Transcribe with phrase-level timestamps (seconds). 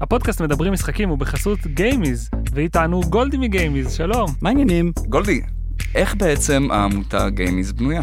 [0.00, 4.34] הפודקאסט מדברים משחקים הוא בחסות גיימיז, ואיתנו גולדי מגיימיז, שלום.
[4.42, 4.92] מה העניינים?
[5.08, 5.40] גולדי,
[5.94, 8.00] איך בעצם העמותה גיימיז בנויה?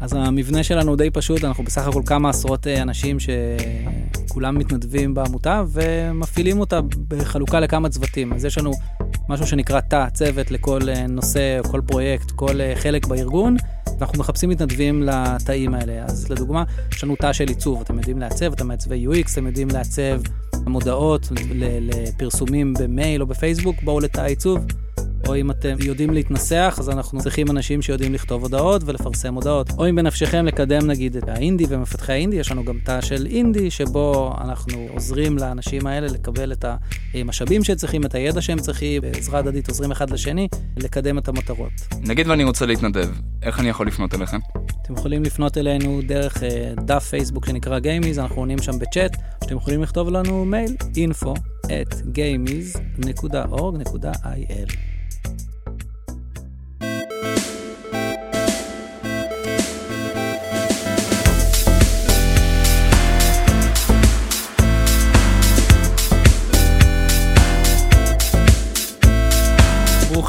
[0.00, 5.14] אז המבנה שלנו הוא די פשוט, אנחנו בסך הכל כמה עשרות אה, אנשים שכולם מתנדבים
[5.14, 8.32] בעמותה ומפעילים אותה בחלוקה לכמה צוותים.
[8.32, 8.72] אז יש לנו
[9.28, 13.56] משהו שנקרא תא, צוות לכל אה, נושא, כל פרויקט, כל אה, חלק בארגון,
[13.98, 16.04] ואנחנו מחפשים מתנדבים לתאים האלה.
[16.04, 19.68] אז לדוגמה, יש לנו תא של עיצוב, אתם יודעים לעצב, אתם מעצבי UX, אתם יודעים
[19.68, 20.20] לעצב
[20.66, 21.28] מודעות
[21.80, 24.58] לפרסומים במייל או בפייסבוק, בואו לתא עיצוב.
[25.28, 29.70] או אם אתם יודעים להתנסח, אז אנחנו צריכים אנשים שיודעים לכתוב הודעות ולפרסם הודעות.
[29.78, 33.70] או אם בנפשכם לקדם נגיד את האינדי ומפתחי האינדי, יש לנו גם תא של אינדי,
[33.70, 36.64] שבו אנחנו עוזרים לאנשים האלה לקבל את
[37.14, 41.72] המשאבים שהם צריכים, את הידע שהם צריכים, בעזרה הדדית עוזרים אחד לשני, לקדם את המטרות.
[42.00, 43.08] נגיד ואני רוצה להתנדב,
[43.42, 44.38] איך אני יכול לפנות אליכם?
[44.82, 49.56] אתם יכולים לפנות אלינו דרך אה, דף פייסבוק שנקרא גיימיז, אנחנו עונים שם בצ'אט, שאתם
[49.56, 51.94] יכולים לכתוב לנו מייל, info at.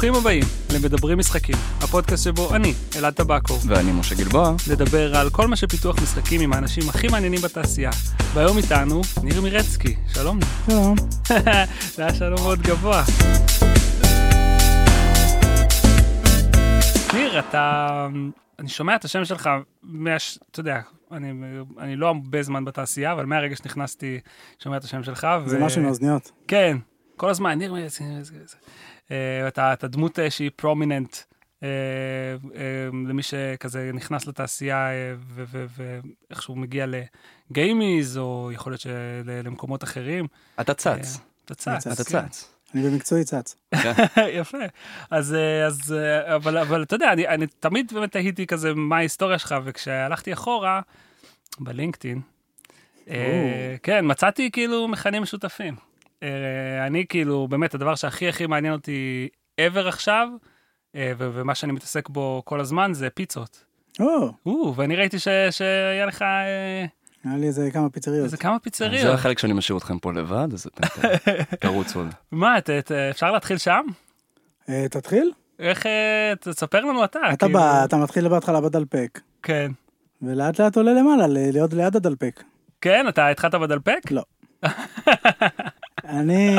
[0.04, 4.54] ברוכים הבאים למדברים משחקים, הפודקאסט שבו אני, אלעד טבקו, ואני משה גלבוע.
[4.70, 7.90] נדבר על כל מה שפיתוח משחקים עם האנשים הכי מעניינים בתעשייה.
[8.34, 10.38] והיום איתנו ניר מירצקי, שלום.
[10.66, 10.96] שלום.
[11.94, 13.04] זה היה שלום מאוד גבוה.
[17.14, 18.08] ניר, אתה...
[18.58, 19.50] אני שומע את השם שלך,
[19.82, 20.38] מהש...
[20.50, 20.80] אתה יודע,
[21.12, 21.32] אני,
[21.78, 24.20] אני לא הרבה זמן בתעשייה, אבל מהרגע שנכנסתי,
[24.62, 25.26] שומע את השם שלך.
[25.46, 25.64] זה ו...
[25.64, 26.30] משהו עם האוזניות.
[26.48, 26.76] כן,
[27.16, 28.04] כל הזמן, ניר מירצקי.
[29.10, 31.16] אה, אתה, אתה דמות אה, שהיא פרומיננט
[31.62, 31.68] אה,
[33.08, 34.88] למי שכזה נכנס לתעשייה
[35.76, 36.86] ואיכשהו מגיע
[37.50, 38.86] לגיימיז, או יכול להיות
[39.24, 40.26] למקומות אחרים.
[40.60, 41.18] אתה צץ.
[41.44, 41.86] אתה צץ.
[41.86, 42.28] אתה כן.
[42.28, 42.50] צץ.
[42.74, 43.56] אני במקצועי צץ.
[44.40, 44.58] יפה.
[45.10, 45.94] אז, אז,
[46.26, 50.80] אבל, אבל אתה יודע, אני, אני תמיד באמת תהיתי כזה מה ההיסטוריה שלך, וכשהלכתי אחורה,
[51.58, 52.20] בלינקדאין,
[53.82, 55.74] כן, מצאתי כאילו מכנים משותפים.
[56.24, 59.28] אה, אני כאילו, באמת, הדבר שהכי הכי מעניין אותי
[59.60, 60.28] ever עכשיו,
[60.94, 63.64] אה, ומה שאני מתעסק בו כל הזמן, זה פיצות.
[64.46, 65.18] או, ואני ראיתי
[65.50, 66.22] שהיה לך...
[66.22, 66.84] אה,
[67.24, 68.24] היה לי איזה כמה פיצריות.
[68.24, 69.02] איזה כמה פיצריות.
[69.06, 70.66] זה החלק שאני משאיר אתכם פה לבד, אז
[71.60, 72.02] תרוצו.
[72.32, 72.56] מה,
[73.10, 73.82] אפשר להתחיל שם?
[74.90, 75.32] תתחיל.
[75.58, 75.86] איך,
[76.40, 77.18] תספר לנו אתה.
[77.32, 77.58] אתה כאילו.
[77.58, 79.20] בא, אתה מתחיל בהתחלה בדלפק.
[79.42, 79.72] כן.
[80.22, 82.42] ולאט לאט עולה למעלה, להיות ליד הדלפק.
[82.80, 84.10] כן, אתה התחלת בדלפק?
[84.10, 84.22] לא.
[86.08, 86.56] אני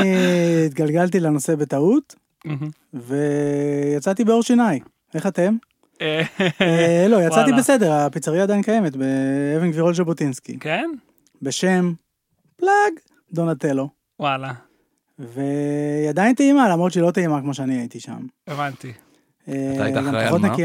[0.65, 2.15] התגלגלתי לנושא בטעות,
[2.93, 4.79] ויצאתי באור שיניי.
[5.13, 5.55] איך אתם?
[6.01, 10.59] אה, לא, יצאתי בסדר, הפיצריה עדיין קיימת, באבן גבירול ז'בוטינסקי.
[10.59, 10.89] כן?
[11.41, 11.93] בשם
[12.55, 12.93] פלאג
[13.33, 13.89] דונטלו.
[14.19, 14.53] וואלה.
[15.19, 18.17] והיא עדיין טעימה, למרות שהיא לא טעימה כמו שאני הייתי שם.
[18.47, 18.93] הבנתי.
[19.47, 20.55] אה, אתה היית אחראי על מה?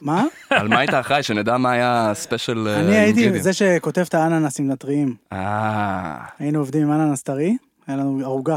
[0.00, 0.24] מה?
[0.50, 1.22] על מה היית אחראי?
[1.22, 5.14] שנדע מה היה special אני הייתי זה שחותך את האננסים הטריים.
[5.32, 6.24] אה.
[6.38, 7.56] היינו עובדים עם אננס טרי.
[7.86, 8.56] היה לנו ערוגה.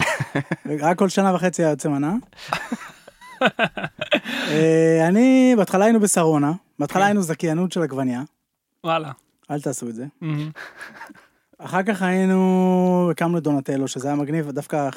[0.80, 2.14] רק כל שנה וחצי היה יוצא מנה.
[4.50, 7.06] אה, אני, בהתחלה היינו בשרונה, בהתחלה כן.
[7.06, 8.22] היינו זכיינות של עגבניה.
[8.84, 9.12] וואלה.
[9.50, 10.06] אל תעשו את זה.
[11.58, 14.88] אחר כך היינו, הקמנו דונטלו, שזה היה מגניב, דווקא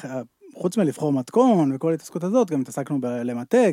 [0.54, 3.72] חוץ מלבחור מתכון וכל ההתעסקות הזאת, גם התעסקנו בלמתג,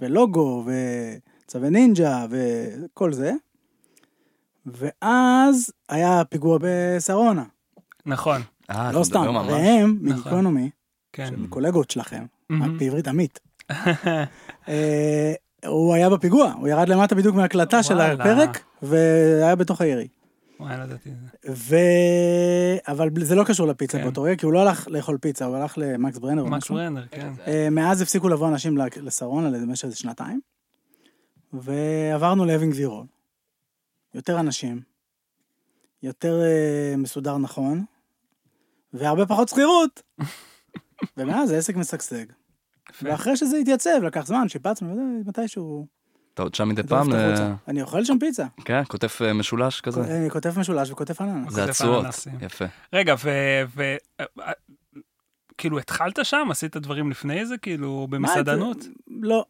[0.00, 3.32] ולוגו, וצווי נינג'ה, וכל זה.
[4.66, 7.44] ואז היה פיגוע בשרונה.
[8.06, 8.42] נכון.
[8.70, 10.20] אה, לא סתם, והם נכון.
[10.20, 10.70] מגיקונומי,
[11.16, 13.40] שהם קולגות שלכם, בעברית עמית.
[14.68, 15.34] אה,
[15.66, 20.08] הוא היה בפיגוע, הוא ירד למטה בדיוק מהקלטה של הפרק, והיה בתוך הירי.
[20.60, 21.14] וואי, לא ידעתי את
[21.54, 22.78] זה.
[22.88, 24.04] אבל זה לא קשור לפיצה כן.
[24.04, 26.74] באותו רגע, כי הוא לא הלך לאכול פיצה, הוא הלך למקס ברנר או משהו.
[26.74, 27.32] מקס ברנר, כן.
[27.46, 30.40] אה, מאז הפסיקו לבוא אנשים לשרון, למשך איזה שנתיים,
[31.52, 33.04] ועברנו לאבן גבירול.
[34.14, 34.80] יותר אנשים,
[36.02, 36.40] יותר
[36.96, 37.84] מסודר נכון,
[38.98, 40.02] והרבה פחות שכירות.
[41.16, 42.24] ומאז העסק משגשג.
[43.02, 45.86] ואחרי שזה התייצב, לקח זמן, שיפצנו, מתישהו...
[46.34, 47.12] אתה עוד שם מדי פעם?
[47.12, 48.46] אה, אני אוכל שם פיצה.
[48.64, 50.00] כן, כותב אה, משולש כזה?
[50.00, 51.52] אני כותב משולש וכותב אננס.
[51.52, 52.06] זה התשואות,
[52.40, 52.64] יפה.
[52.92, 53.30] רגע, ו...
[55.58, 56.48] כאילו התחלת שם?
[56.50, 57.58] עשית דברים לפני זה?
[57.58, 58.76] כאילו במסעדנות?
[59.08, 59.44] לא.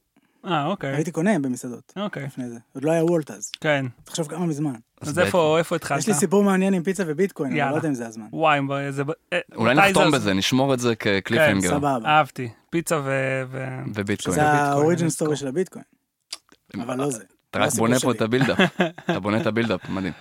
[0.45, 0.95] אה, אוקיי.
[0.95, 1.93] הייתי קונה במסעדות.
[1.97, 2.25] אוקיי.
[2.25, 2.59] לפני זה.
[2.75, 3.51] עוד לא היה וולט אז.
[3.61, 3.87] כן.
[4.05, 4.75] תחשוב כמה מזמן.
[5.01, 5.99] אז איפה התחלת?
[5.99, 8.27] יש לי סיפור מעניין עם פיצה וביטקוין, אני לא יודע אם זה הזמן.
[8.33, 8.61] וואי,
[8.91, 9.03] זה...
[9.33, 11.69] אה, אולי נחתום בזה, נשמור את זה כקליפינגר.
[11.69, 12.09] כן, סבבה.
[12.09, 12.49] אהבתי.
[12.71, 13.01] פיצה
[13.95, 14.35] וביטקוין.
[14.35, 15.85] זה ה origin story של הביטקוין.
[16.83, 17.25] אבל לא זה.
[17.51, 18.59] אתה רק בונה פה את ה build-up.
[19.11, 20.13] אתה בונה את ה build-up, מדהים.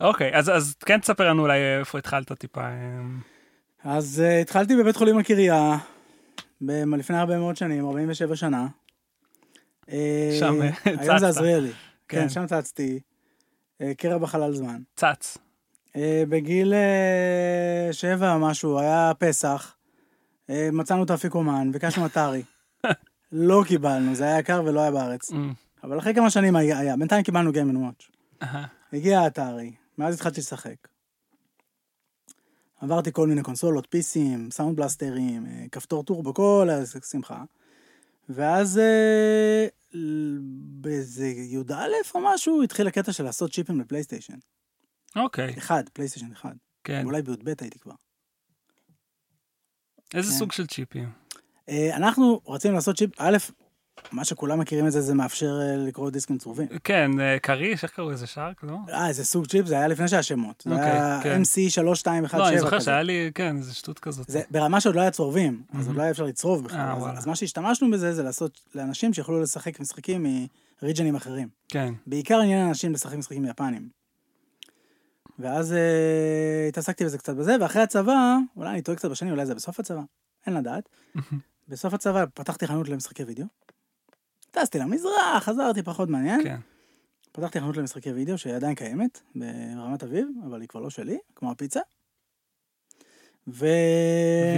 [0.00, 2.60] אוקיי, אז כן תספר לנו אולי איפה התחלת טיפה.
[2.60, 2.70] אה.
[3.84, 5.76] אז אה, התחלתי בבית חולים הקריה,
[6.60, 8.66] לפני הרבה מאוד שנים, 47 שנה.
[9.90, 11.28] אה, שם, אה, היום זה צצת.
[11.28, 11.70] עזריאלי.
[12.08, 12.20] כן.
[12.20, 13.00] כן, שם צצתי.
[13.80, 14.82] אה, קרע בחלל זמן.
[14.96, 15.38] צץ.
[16.28, 16.74] בגיל
[17.92, 19.76] שבע משהו, היה פסח,
[20.48, 22.42] מצאנו את האפיקומן, ביקשנו אתרי.
[23.32, 25.30] לא קיבלנו, זה היה יקר ולא היה בארץ.
[25.84, 26.96] אבל אחרי כמה שנים היה.
[26.96, 28.46] בינתיים קיבלנו Game Watch.
[28.92, 30.88] הגיע האתרי, מאז התחלתי לשחק.
[32.80, 36.68] עברתי כל מיני קונסולות, פיסים, סאונד בלסטרים, כפתור טורבו, כל
[37.02, 37.42] השמחה.
[38.28, 39.66] ואז אה,
[40.80, 41.72] באיזה י"א
[42.14, 44.38] או משהו, התחיל הקטע של לעשות צ'יפים לפלייסטיישן.
[45.16, 46.54] אוקיי, אחד, פלייסטיישן אחד.
[46.84, 47.04] כן.
[47.04, 47.94] אולי בי"ב הייתי כבר.
[50.14, 50.38] איזה כן.
[50.38, 51.10] סוג של צ'יפים?
[51.68, 53.36] אה, אנחנו רצינו לעשות צ'יפ, א',
[54.12, 56.66] מה שכולם מכירים את זה, זה מאפשר אה, לקרוא דיסקים צרובים.
[56.84, 58.76] כן, אה, כריש, איך קראו לזה שרק, לא?
[58.92, 60.62] אה, איזה סוג צ'יפ, זה היה לפני שהיה שמות.
[60.66, 61.42] זה אוקיי, היה כן.
[61.42, 62.80] MC 3217 לא, אני זוכר.
[62.80, 64.28] שהיה לי, כן, איזה שטות כזאת.
[64.30, 65.86] זה ברמה שעוד לא היה צרובים, אז.
[65.86, 66.78] עוד לא היה אפשר לצרוב בכלל.
[66.78, 70.26] אה, אז- מה שהשתמשנו בזה, זה לעשות לאנשים שיוכלו לשחק משחקים
[70.82, 71.48] מריג'נים אחרים.
[71.68, 71.94] כן.
[72.06, 73.88] בעיקר עניין אנשים לשחק משחקים יפנים.
[75.38, 75.74] ואז
[76.68, 80.00] התעסקתי בזה קצת בזה, ואחרי הצבא, אולי אני טועה קצת בשנים, אולי זה בסוף הצבא,
[80.46, 80.88] אין לדעת.
[81.68, 83.44] בסוף הצבא פתחתי חנות למשחקי וידאו.
[84.56, 86.42] טסתי למזרח, חזרתי פחות מעניין.
[86.42, 86.56] כן.
[87.32, 91.50] פתחתי חנות למשחקי וידאו שהיא עדיין קיימת ברמת אביב, אבל היא כבר לא שלי, כמו
[91.50, 91.80] הפיצה.
[93.48, 93.66] ו...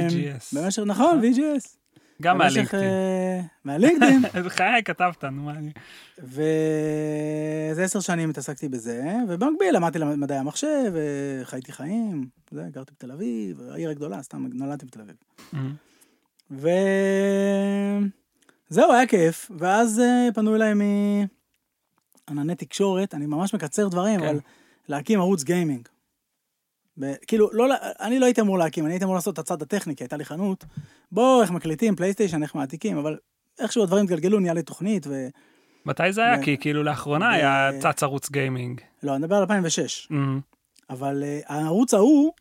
[0.09, 0.59] VGS.
[0.59, 1.79] במשך, נכון, VGS.
[2.23, 2.85] גם מהלינקדאין.
[2.85, 4.23] אה, מהלינקדאין.
[4.47, 5.73] בחיי כתבת, נו מה אני...
[6.19, 13.61] וזה עשר שנים התעסקתי בזה, ובמקביל למדתי מדעי המחשב, וחייתי חיים, זה, גרתי בתל אביב,
[13.71, 15.17] העיר הגדולה, סתם נולדתי בתל אביב.
[16.53, 18.09] אמ,
[18.71, 20.75] וזהו, היה כיף, ואז אה, פנו אליי
[22.31, 24.27] מענני תקשורת, אני ממש מקצר דברים, כן.
[24.27, 24.41] אבל
[24.89, 25.89] להקים ערוץ גיימינג.
[27.01, 29.97] ב- כאילו, לא, אני לא הייתי אמור להקים, אני הייתי אמור לעשות את הצד הטכני,
[29.97, 30.65] כי הייתה לי חנות.
[31.13, 33.17] בוא, איך מקליטים, פלייסטיישן, איך מעתיקים, אבל
[33.59, 35.29] איכשהו הדברים התגלגלו, נהיה לי תוכנית, ו...
[35.87, 36.37] מתי זה היה?
[36.39, 38.81] ב- כי כאילו לאחרונה ב- היה צץ ערוץ גיימינג.
[39.03, 40.09] לא, אני מדבר על 2006.
[40.11, 40.41] אמ,
[40.91, 42.33] אבל uh, הערוץ ההוא,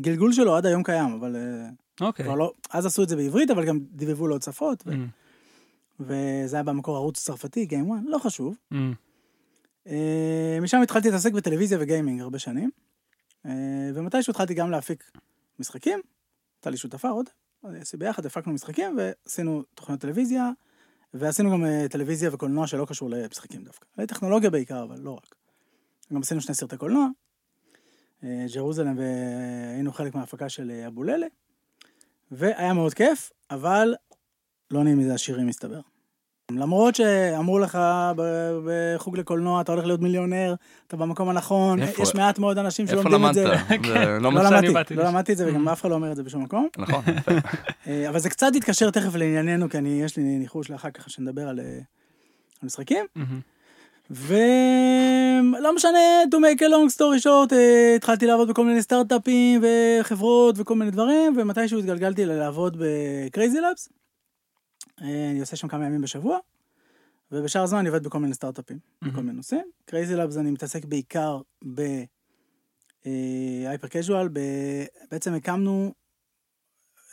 [0.00, 2.24] גלגול שלו עד היום קיים, אבל uh, אוקיי.
[2.24, 5.06] כבר לא, אז עשו את זה בעברית, אבל גם דיבבו לעוד שפות, ו- אמ,
[6.00, 8.56] וזה היה במקור ערוץ צרפתי, Game One, לא חשוב.
[8.72, 8.92] אמ,
[9.86, 12.70] Uh, משם התחלתי להתעסק בטלוויזיה וגיימינג הרבה שנים,
[13.46, 13.48] uh,
[13.94, 15.10] ומתישהו התחלתי גם להפיק
[15.58, 16.00] משחקים,
[16.56, 17.26] הייתה לי שותפה עוד,
[17.98, 20.50] ביחד הפקנו משחקים ועשינו תוכניות טלוויזיה,
[21.14, 23.86] ועשינו גם uh, טלוויזיה וקולנוע שלא קשור למשחקים דווקא.
[23.98, 25.34] לטכנולוגיה בעיקר, אבל לא רק.
[26.12, 27.08] גם עשינו שני סרטי קולנוע,
[28.24, 31.26] אה, ג'רוזלם, והיינו חלק מההפקה של אה, אבוללה,
[32.30, 33.94] והיה מאוד כיף, אבל
[34.70, 35.80] לא נעים מזה השירים מסתבר.
[36.50, 37.78] למרות שאמרו לך
[38.64, 40.54] בחוג לקולנוע, אתה הולך להיות מיליונר,
[40.86, 42.02] אתה במקום הנכון, איפה?
[42.02, 43.44] יש מעט מאוד אנשים איפה שלומדים את זה.
[43.44, 43.84] למדת?
[43.86, 45.04] זה לא לא מצא- שאני למדתי, לא.
[45.04, 46.68] למדתי את זה, וגם אף אחד לא אומר את זה בשום מקום.
[46.78, 47.02] נכון.
[47.86, 51.48] אה, אבל זה קצת יתקשר תכף לענייננו, כי אני, יש לי ניחוש לאחר כך שנדבר
[51.48, 51.80] על, אה, על
[52.62, 53.04] משחקים.
[53.16, 53.22] אמ,
[54.10, 55.98] ולא משנה,
[56.30, 59.64] to make a long story short, אה, התחלתי לעבוד בכל מיני סטארט-אפים
[60.00, 63.88] וחברות וכל מיני דברים, ומתישהו התגלגלתי לעבוד ב-Crazy Labs.
[65.02, 66.38] אה, אני עושה שם כמה ימים בשבוע,
[67.32, 69.70] ובשאר הזמן אני עובד בכל מיני סטארט-אפים, בכל מיני נושאים.
[69.90, 71.40] Crazy Labs אני מתעסק בעיקר
[71.74, 73.06] ב-hyper
[73.88, 75.94] casual, ב- בעצם הקמנו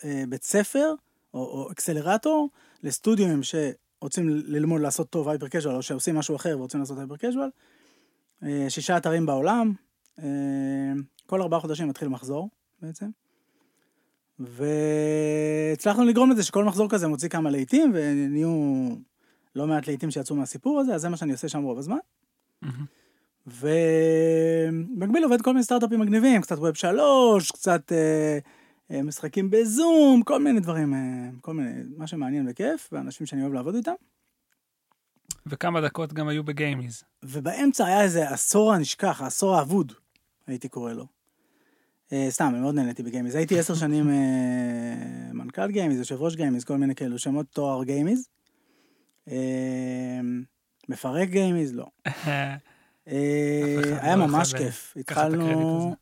[0.04, 0.94] אה, בית ספר,
[1.34, 2.50] או, או אקסלרטור,
[2.84, 7.50] לסטודיו שרוצים ללמוד לעשות טוב הייפר קז'ואל, או שעושים משהו אחר ורוצים לעשות הייפר קז'ואל.
[8.44, 9.74] אה, שישה אתרים בעולם,
[10.20, 10.26] אה,
[11.26, 12.50] כל ארבעה חודשים מתחיל מחזור
[12.82, 13.10] בעצם.
[14.40, 18.90] והצלחנו לגרום לזה שכל מחזור כזה מוציא כמה להיטים, ונהיו
[19.56, 21.98] לא מעט להיטים שיצאו מהסיפור הזה, אז זה מה שאני עושה שם רוב הזמן.
[23.48, 28.38] ובמקביל עובד כל מיני סטארט-אפים מגניבים, קצת web שלוש, קצת אה,
[28.92, 33.54] אה, משחקים בזום, כל מיני דברים, אה, כל מיני, מה שמעניין וכיף, ואנשים שאני אוהב
[33.54, 33.94] לעבוד איתם.
[35.46, 37.04] וכמה דקות גם היו בגיימיז.
[37.24, 39.94] ובאמצע היה איזה עשור הנשכח, העשור האבוד,
[40.48, 41.06] הייתי קורא לו.
[42.14, 43.36] אה, סתם, אני מאוד נהניתי בגיימיז.
[43.36, 48.28] הייתי עשר שנים אה, מנכ"ל גיימיז, יושב ראש גיימיז, כל מיני כאלו, שמות תואר גיימיז.
[49.28, 50.20] אה,
[50.90, 51.86] מפרק גיימיז, לא.
[53.06, 54.94] היה לא ממש כיף.
[54.98, 55.96] התחלנו...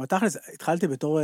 [0.00, 1.20] בתכלס, התחלתי בתור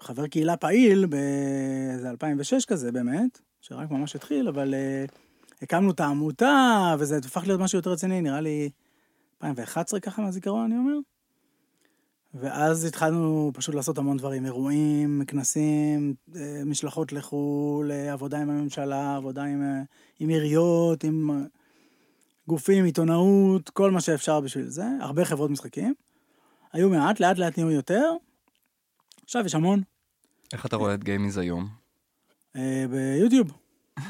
[0.00, 4.74] חבר קהילה פעיל באיזה 2006 כזה באמת, שרק ממש התחיל, אבל
[5.62, 8.70] הקמנו את העמותה, וזה הפך להיות משהו יותר רציני, נראה לי
[9.42, 10.98] 2011 ככה מהזיכרון, אני אומר.
[12.34, 19.16] ואז התחלנו פשוט לעשות המון דברים, אירועים, כנסים, אה, משלחות לחו"ל, אה, עבודה עם הממשלה,
[19.16, 19.82] עבודה עם, אה,
[20.20, 21.46] עם עיריות, עם
[22.48, 25.94] גופים, עיתונאות, כל מה שאפשר בשביל זה, הרבה חברות משחקים.
[26.72, 28.12] היו מעט, לאט לאט נהיו יותר.
[29.24, 29.82] עכשיו יש המון,
[30.52, 31.68] איך אתה רואה את גיימיז היום?
[32.90, 33.52] ביוטיוב.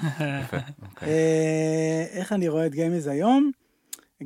[0.82, 1.08] אוקיי.
[2.10, 3.50] איך אני רואה את גיימיז היום?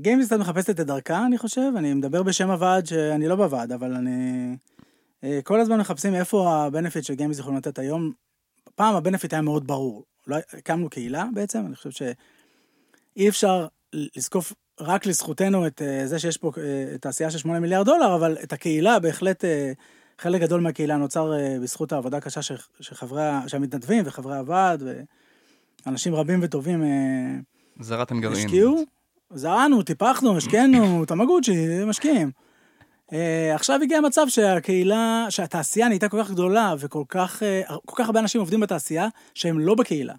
[0.02, 1.72] קצת מחפשת את דרכה, אני חושב.
[1.76, 4.56] אני מדבר בשם הוועד, שאני לא בוועד, אבל אני...
[5.24, 8.12] אה, כל הזמן מחפשים איפה ה benefit של גיימיז יכולים לתת היום.
[8.74, 10.04] פעם הבנפיט היה מאוד ברור.
[10.26, 16.36] לא, הקמנו קהילה בעצם, אני חושב שאי אפשר לזקוף רק לזכותנו את אה, זה שיש
[16.36, 19.44] פה אה, תעשייה של 8 מיליארד דולר, אבל את הקהילה בהחלט...
[20.18, 21.32] חלק גדול מהקהילה נוצר
[21.62, 24.82] בזכות העבודה הקשה של, של חברי, ה- של המתנדבים וחברי הוועד,
[25.86, 26.84] ואנשים רבים וטובים
[27.80, 28.46] זרעתם גרעין.
[28.46, 28.84] השקיעו,
[29.34, 32.30] זרענו, טיפחנו, השקיענו, תמגוצ'י, משקיעים.
[33.08, 33.14] Uh,
[33.54, 38.20] עכשיו הגיע המצב שהקהילה, שהתעשייה נהייתה כל כך גדולה וכל כך, uh, כל כך הרבה
[38.20, 40.14] אנשים עובדים בתעשייה שהם לא בקהילה.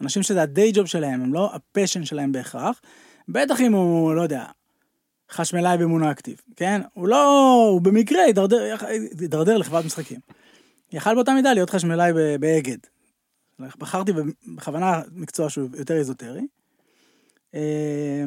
[0.00, 2.80] אנשים שזה ה day job שלהם, הם לא ה passion שלהם בהכרח.
[3.28, 4.44] בטח אם הוא, לא יודע,
[5.30, 6.80] חשמלאי ב Moon Active, כן?
[6.94, 7.24] הוא לא,
[7.70, 10.20] הוא במקרה הידרדר, לחברת משחקים.
[10.92, 12.78] יכל באותה מידה להיות חשמלאי באגד.
[13.58, 14.12] בחרתי
[14.56, 16.46] בכוונה מקצוע שהוא יותר איזוטרי.
[17.54, 18.24] אה,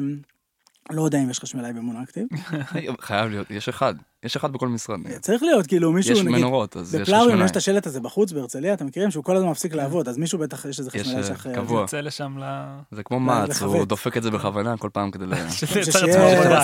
[0.90, 2.26] לא יודע אם יש חשמלאי ב Moon Active.
[3.00, 3.94] חייב להיות, יש אחד.
[4.22, 5.00] יש אחד בכל משרד.
[5.20, 7.44] צריך להיות, כאילו מישהו, יש נגיד, מנורות, אז יש חשמלאי.
[7.44, 9.10] יש את השלט הזה בחוץ בהרצליה, אתם מכירים?
[9.10, 11.54] שהוא כל הזמן מפסיק לעבוד, אז מישהו בטח יש איזה חשמלאי אה, שאחראי.
[11.54, 11.66] על זה.
[11.66, 11.80] קבוע.
[11.80, 12.44] יוצא לשם ל...
[12.90, 13.68] זה כמו מעץ, לכבד.
[13.68, 15.34] הוא דופק את זה בכוונה כל פעם כדי ל...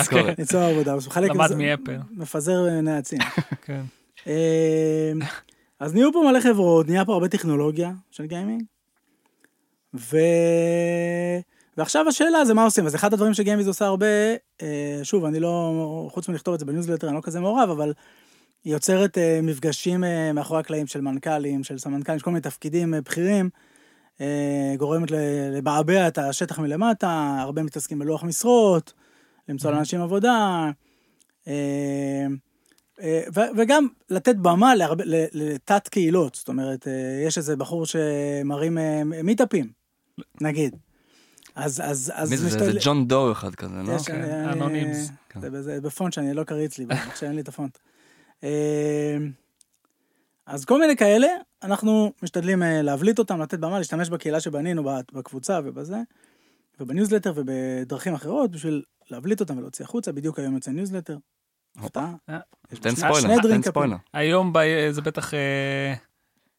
[0.09, 0.33] כן.
[0.37, 1.97] ליצור עבודה, אז הוא מחלק למד מאפל.
[2.11, 3.19] מפזר נעצים.
[3.65, 3.81] כן.
[4.27, 5.11] אה,
[5.79, 8.63] אז נהיו פה מלא חברות, נהיה פה הרבה טכנולוגיה של gaming.
[9.95, 10.17] ו...
[11.77, 14.05] ועכשיו השאלה זה מה עושים, אז אחד הדברים שגיימיז עושה הרבה,
[14.61, 17.93] אה, שוב, אני לא, חוץ מלכתוב את זה בניוזלטר, אני לא כזה מעורב, אבל
[18.63, 22.93] היא יוצרת אה, מפגשים אה, מאחורי הקלעים של מנכ"לים, של סמנכ"לים, של כל מיני תפקידים
[23.03, 23.49] בכירים,
[24.77, 25.11] גורמת
[25.51, 28.93] לבעבע את השטח מלמטה, הרבה מתעסקים בלוח משרות,
[29.49, 30.69] למצוא לאנשים עבודה.
[33.55, 35.03] וגם לתת במה להרבה,
[35.33, 36.87] לתת קהילות, זאת אומרת,
[37.27, 39.69] יש איזה בחור שמראים אה, מיטאפים,
[40.41, 40.75] נגיד.
[41.55, 42.31] אז, אז, אז...
[42.31, 42.49] מי זה?
[42.49, 42.59] זה?
[42.71, 43.93] זה ג'ון דו אחד כזה, לא?
[43.93, 45.11] יש, כן, אה, אנונימס.
[45.29, 45.39] כן.
[45.41, 47.77] זה בזה- בפונט שאני לא קריץ לי, עכשיו אין לי את הפונט.
[48.43, 49.17] אה,
[50.45, 51.27] אז כל מיני כאלה,
[51.63, 54.83] אנחנו משתדלים אה, להבליט אותם, לתת במה, להשתמש בקהילה שבנינו
[55.13, 55.97] בקבוצה ובזה,
[56.79, 60.11] ובניוזלטר ובדרכים אחרות, בשביל להבליט אותם ולהוציא החוצה.
[60.11, 61.17] בדיוק היום יוצא ניוזלטר.
[61.77, 62.13] הפתעה.
[62.29, 62.37] אה,
[62.81, 63.61] תן ספוילר, תן.
[63.61, 63.95] ספוילר.
[64.13, 64.53] היום
[64.91, 65.31] זה בטח...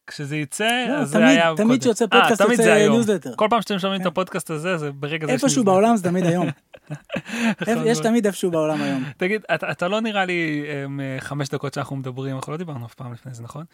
[0.08, 1.80] אה, כשזה יצא, לא, אז זה תמיד- היה תמיד.
[1.80, 2.88] כשיוצא אה, פודקאסט תמיד יוצא זה.
[2.88, 3.32] ניוזלטר.
[3.36, 4.08] כל פעם שאתם שומעים את כן.
[4.08, 5.64] הפודקאסט הזה, זה ברגע זה איפשהו.
[5.64, 6.46] בעולם זה תמיד היום.
[7.86, 7.98] יש.
[7.98, 9.04] תמיד איפשהו בעולם היום.
[9.16, 12.94] תגיד, אתה, אתה לא נראה לי אמ, חמש דקות שאנחנו מדברים, אנחנו לא דיברנו אף
[12.94, 13.64] פעם לפני זה, נכון?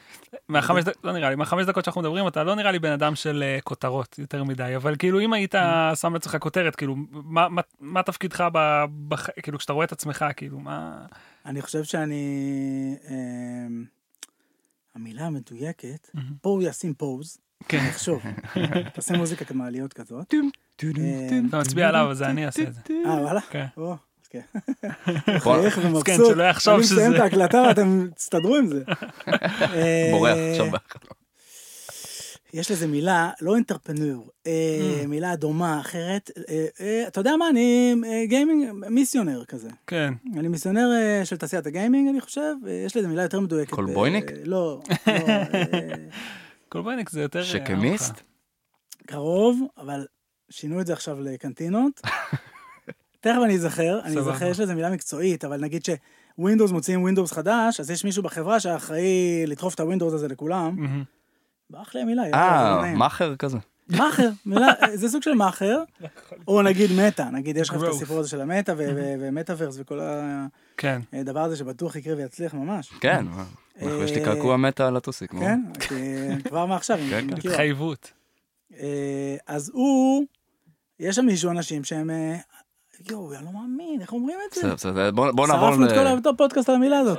[0.49, 3.15] מהחמש דקות, לא נראה לי, מהחמש דקות שאנחנו מדברים, אתה לא נראה לי בן אדם
[3.15, 5.55] של אה, כותרות יותר מדי, אבל כאילו אם היית
[5.95, 9.27] שם לעצמך כותרת, כאילו, מה, מה, מה תפקידך ב, בח...
[9.43, 10.93] כאילו, כשאתה רואה את עצמך, כאילו, מה...
[11.47, 12.25] אני חושב שאני...
[13.11, 13.85] אמ,
[14.95, 16.11] המילה המדויקת.
[16.41, 17.91] פה הוא ישים פוז, כן.
[17.91, 18.23] תחשוב,
[18.95, 20.35] תעשה מוזיקה כמעליות כזאת.
[20.85, 20.89] אה,
[21.49, 22.81] אתה מצביע עליו, אז אני אעשה את זה.
[23.07, 23.41] אה, וואלה?
[23.41, 23.67] כן.
[23.77, 24.41] אז כן.
[25.27, 26.35] אז כן, ומבסוט.
[26.35, 28.83] שלא יחשוב אני מסיים שזה- את ההקלטה ואתם תסתדרו עם זה.
[29.75, 30.67] אה, בורח עכשיו.
[32.53, 35.07] יש לזה מילה, לא אינטרפנור, אה, Mm.
[35.07, 36.31] מילה דומה, אחרת.
[36.49, 37.95] אה, אה, אתה יודע מה, אני
[38.29, 39.69] גיימינג, מיסיונר כזה.
[39.87, 40.15] כן.
[40.37, 40.89] אני מיסיונר
[41.25, 42.55] של תעשיית הגיימינג, אני חושב,
[42.87, 43.71] יש לזה מילה יותר מדויקת.
[43.71, 44.31] קולבויניק?
[44.45, 45.13] לא, לא,
[46.69, 47.43] קולבויניק זה יותר...
[47.43, 48.15] שקמיסט?
[49.07, 50.07] קרוב, אבל
[50.51, 52.01] שינו את זה עכשיו לקנטינות.
[53.21, 54.19] תכף אני אזכר, אני.
[54.19, 58.61] אזכר, יש לזה מילה מקצועית, אבל נגיד שווינדוס מוציאים ווינדוס חדש, אז יש מישהו בחברה
[58.61, 60.77] שאחראי לדחוף את הווינדוס הזה לכולם.
[62.31, 62.95] זה לא אה.
[62.95, 63.59] מאכר כזה.
[63.89, 65.83] מאכר, מילה, זה סוג של מאכר,
[66.49, 67.89] או נגיד מטא, נגיד יש לך את.
[67.89, 70.01] הסיפור הזה של המטא ו- ו- ומטאוורס וכל
[70.77, 71.01] כן.
[71.13, 72.89] הדבר הזה שבטוח יקרה ויצליח ממש.
[73.01, 73.25] כן,
[73.79, 75.31] אנחנו- יש לי אה, קעקוע מתה על הטוסיק.
[75.31, 75.61] כן,
[76.49, 77.35] כבר מעכשיו, אני כן, כן.
[77.37, 77.51] מכיר.
[77.51, 78.13] התחייבות.
[78.81, 80.25] אה, אז הוא,
[81.01, 82.37] יש שם מישהו, אנשים שהם, אה,
[83.11, 84.61] יואו, אני לא מאמין, איך אומרים את זה?
[84.61, 86.29] בסדר, בסדר, בוא נעבור שרפנו את כל.
[86.31, 87.19] הפודקאסט על המילה הזאת.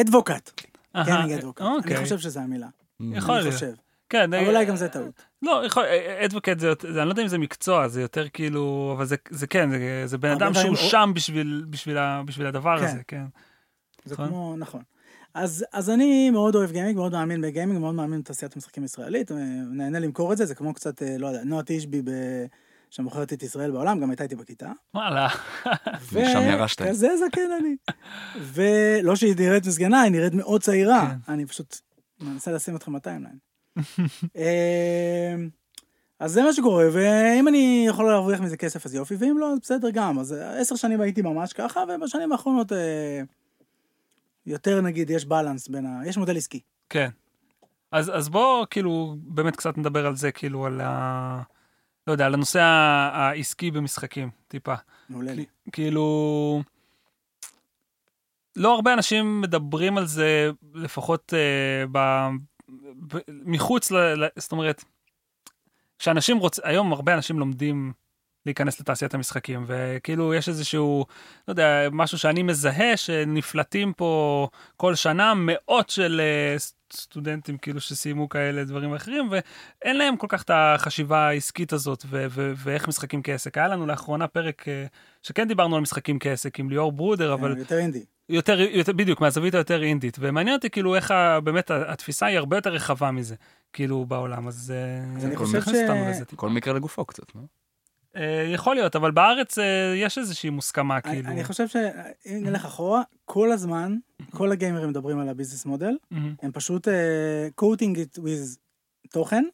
[0.00, 0.60] אדבוקט,
[0.96, 1.60] אהה, גיימינג אדבוקט.
[1.62, 1.96] אני אוקיי.
[2.02, 2.66] חושב שזה המילה,
[3.12, 3.54] יכול אני להיות.
[3.54, 3.72] חושב.
[4.08, 5.22] כן, אבל אולי גם זה טעות.
[5.42, 5.84] לא, יכול,
[6.24, 9.46] אדבוקט זה, יותר- אני לא יודע אם זה מקצוע, זה יותר כאילו, אבל זה, זה
[9.46, 12.84] כן, זה, זה בן אדם שהוא דברים- שם בשביל, בשביל, ה, בשביל הדבר כן.
[12.84, 13.24] הזה, כן.
[14.04, 14.28] זה נכון.
[14.28, 14.82] כמו, נכון.
[15.34, 19.36] אז, אז אני מאוד אוהב גיימינג, מאוד מאמין בגיימינג, מאוד מאמין בתעשיית המשחקים הישראלית, אה,
[19.72, 22.10] נהנה למכור את זה, זה כמו קצת, אה, לא יודע, נועה תשבי, ב...
[22.90, 24.70] שמוכרת את ישראל בעולם, גם הייתה איתי בכיתה.
[24.94, 25.28] וואלה,
[26.12, 26.82] משם ירשת.
[26.82, 27.76] כזה זקן אני.
[28.54, 31.06] ולא שהיא נראית מסגנה, היא נראית מאוד צעירה.
[31.26, 31.32] כן.
[31.32, 31.76] אני פשוט
[32.22, 33.38] מנסה לשים אתכם 200 להם.
[36.18, 39.58] אז זה מה שקורה, ואם אני יכול להרוויח מזה כסף אז יופי, ואם לא, אז
[39.62, 40.18] בסדר גם.
[40.18, 43.22] אז עשר שנים הייתי ממש ככה, ובשנים האחרונות אה,
[44.46, 46.00] יותר נגיד יש בלנס בין ה...
[46.06, 46.60] יש מודל עסקי.
[46.88, 47.08] כן.
[47.92, 51.42] אז, אז בוא כאילו באמת קצת נדבר על זה, כאילו על ה...
[52.06, 52.60] לא יודע, על הנושא
[53.12, 54.74] העסקי במשחקים, טיפה.
[55.08, 55.44] מעולה לי.
[55.72, 56.62] כאילו...
[58.56, 62.28] לא הרבה אנשים מדברים על זה, לפחות אה, ב,
[63.06, 63.96] ב, מחוץ ל...
[63.96, 64.84] ל זאת אומרת,
[65.98, 67.92] שאנשים רוצים, היום הרבה אנשים לומדים
[68.46, 71.06] להיכנס לתעשיית המשחקים, וכאילו יש איזשהו,
[71.48, 76.56] לא יודע, משהו שאני מזהה, שנפלטים פה כל שנה מאות של אה,
[76.92, 82.26] סטודנטים כאילו שסיימו כאלה דברים אחרים, ואין להם כל כך את החשיבה העסקית הזאת, ו-
[82.30, 83.58] ו- ואיך משחקים כעסק.
[83.58, 84.86] היה לנו לאחרונה פרק אה,
[85.22, 88.04] שכן דיברנו על משחקים כעסק עם ליאור ברודר, אבל כן, יותר אינדי.
[88.28, 90.16] יותר, יותר, בדיוק, מהזווית היותר אינדית.
[90.20, 93.34] ומעניין אותי כאילו איך ה, באמת התפיסה היא הרבה יותר רחבה מזה,
[93.72, 94.74] כאילו בעולם, אז...
[94.76, 95.68] אה, אז אני חושב ש...
[95.68, 96.24] לזה.
[96.36, 97.40] כל מקרה לגופו קצת, לא?
[98.16, 101.28] אה, יכול להיות, אבל בארץ אה, יש איזושהי מוסכמה, אני, כאילו.
[101.28, 103.96] אני חושב שאם נלך אחורה, כל הזמן,
[104.30, 105.96] כל הגיימרים מדברים על ה business model.
[106.42, 106.88] הם פשוט
[107.54, 108.58] coating it with
[109.10, 109.44] תוכן,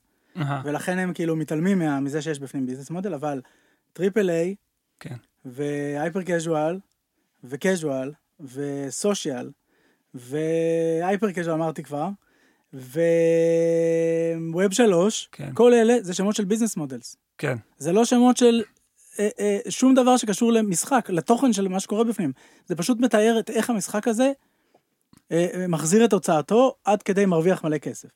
[0.64, 3.40] ולכן הם כאילו מתעלמים מה, מזה שיש בפנים business model, אבל
[3.92, 4.54] triple A,
[5.00, 5.16] כן.
[5.44, 6.78] והייפר קז'ואל,
[7.44, 9.50] וקז'ואל, וסושיאל,
[10.14, 12.08] והייפר קז'ואל אמרתי כבר,
[12.74, 15.50] ו web שלוש, כן.
[15.54, 17.16] כל אלה זה שמות של business models.
[17.38, 18.62] כן, זה לא שמות של
[19.18, 22.32] אה, אה, שום דבר שקשור למשחק, לתוכן של מה שקורה בפנים.
[22.66, 24.32] זה פשוט מתאר את איך המשחק הזה
[25.32, 28.08] אה, אה, מחזיר את הוצאתו עד כדי מרוויח מלא כסף.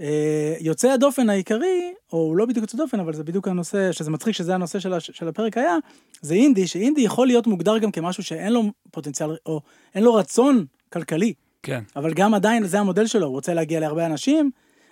[0.00, 4.34] אה, יוצא הדופן העיקרי, או לא בדיוק יוצא דופן, אבל זה בדיוק הנושא, שזה מצחיק
[4.34, 5.76] שזה הנושא של, הש- של הפרק היה,
[6.20, 9.60] זה אינדי, שאינדי יכול להיות מוגדר גם כמשהו שאין לו פוטנציאל, או
[9.94, 11.34] אין לו רצון כלכלי.
[11.62, 14.50] כן, אבל גם עדיין זה המודל שלו, הוא רוצה להגיע להרבה אנשים,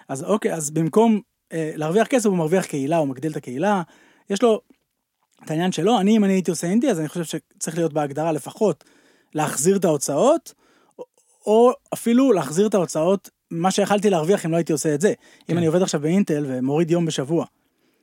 [0.09, 1.21] אז אוקיי, אז במקום
[1.53, 3.83] אה, להרוויח כסף הוא מרוויח קהילה, הוא מגדיל את הקהילה,
[4.31, 4.61] יש לו
[5.45, 8.33] את העניין שלו, אני אם אני הייתי עושה אינדי, אז אני חושב שצריך להיות בהגדרה
[8.33, 8.85] לפחות
[9.35, 10.55] להחזיר את ההוצאות,
[10.99, 11.05] או,
[11.47, 15.13] או אפילו להחזיר את ההוצאות, מה שיכלתי להרוויח אם לא הייתי עושה את זה.
[15.47, 15.53] כן.
[15.53, 17.45] אם אני עובד עכשיו באינטל ומוריד יום בשבוע,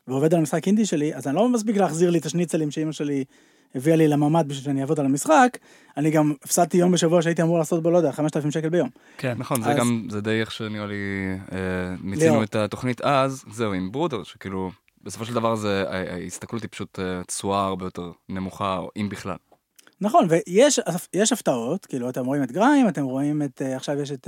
[0.08, 3.24] ועובד על המשחק אינדי שלי, אז אני לא מספיק להחזיר לי את השניצלים שאימא שלי
[3.76, 5.58] הביאה לי לממ"ד בשביל שאני אעבוד על המשחק,
[5.98, 8.90] אני גם הפסדתי יום בשבוע שהייתי אמור לעשות בו, לא יודע, 5,000 שקל ביום.
[9.18, 9.36] כן.
[9.38, 10.96] נכון, זה אז- גם, זה די איך שנראה לי,
[11.52, 11.58] אה,
[12.02, 12.44] מיצינו ליאור.
[12.44, 14.72] את התוכנית אז, זהו, עם ברודר, שכאילו,
[15.04, 19.36] בסופו של דבר זה, ההסתכלות היא פשוט אה, תשואה הרבה יותר נמוכה, אם בכלל.
[20.02, 20.80] נכון, ויש
[21.14, 24.28] יש הפתעות, כאילו אתם רואים את גריים, אתם רואים את, אה, עכשיו יש את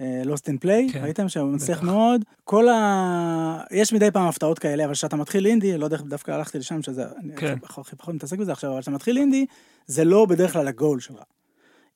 [0.00, 1.82] לוסט אין פליי, ראיתם שהוא מצליח.
[1.82, 3.62] מאוד, כל ה...
[3.70, 7.04] יש מדי פעם הפתעות כאלה, אבל כשאתה מתחיל אינדי, לא יודע, דווקא הלכתי לשם, שזה,
[7.24, 7.56] אני כן.
[7.62, 9.46] הכי פחות מתעסק בזה עכשיו, אבל כשאתה מתחיל אינדי,
[9.86, 11.22] זה לא בדרך כלל הגול שלך.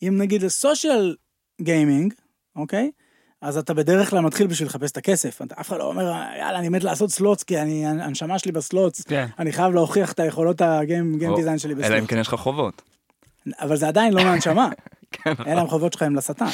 [0.02, 1.16] אם נגיד ל social
[1.60, 2.14] gaming,
[2.56, 2.90] אוקיי?
[3.42, 5.42] אז אתה בדרך כלל מתחיל בשביל לחפש את הכסף.
[5.42, 6.02] אתה אף אחד לא אומר,
[6.38, 10.12] יאללה, אני מת לעשות slots, כי אני, הנשמה שלי ב slots, כן, אני חייב להוכיח
[10.12, 11.90] את היכולות ה game design שלי ב slots.
[11.90, 12.82] אלא אם כן יש לך חובות.
[13.60, 14.68] אבל זה עדיין לא מהנשמה.
[15.26, 16.46] אלה החובות שלך הם לשטן.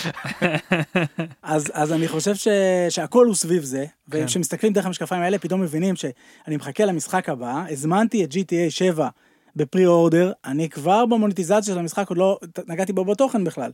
[1.42, 2.48] אז, אז אני חושב ש,
[2.88, 4.22] שהכל הוא סביב זה, כן.
[4.24, 9.08] וכשמסתכלים דרך המשקפיים האלה פתאום מבינים שאני מחכה למשחק הבא, הזמנתי את GTA 7
[9.56, 12.38] בפרי אורדר, אני כבר במוניטיזציה של המשחק עוד לא
[12.68, 13.70] נגעתי בו בתוכן בכלל.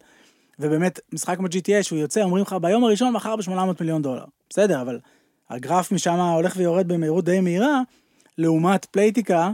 [0.59, 4.25] ובאמת, משחק כמו GTA שהוא יוצא, אומרים לך ביום הראשון מכר ב-800 מיליון דולר.
[4.51, 4.99] בסדר, אבל
[5.51, 7.81] הגרף משם הולך ויורד במהירות די מהירה,
[8.39, 9.51] לעומת פלייטיקה,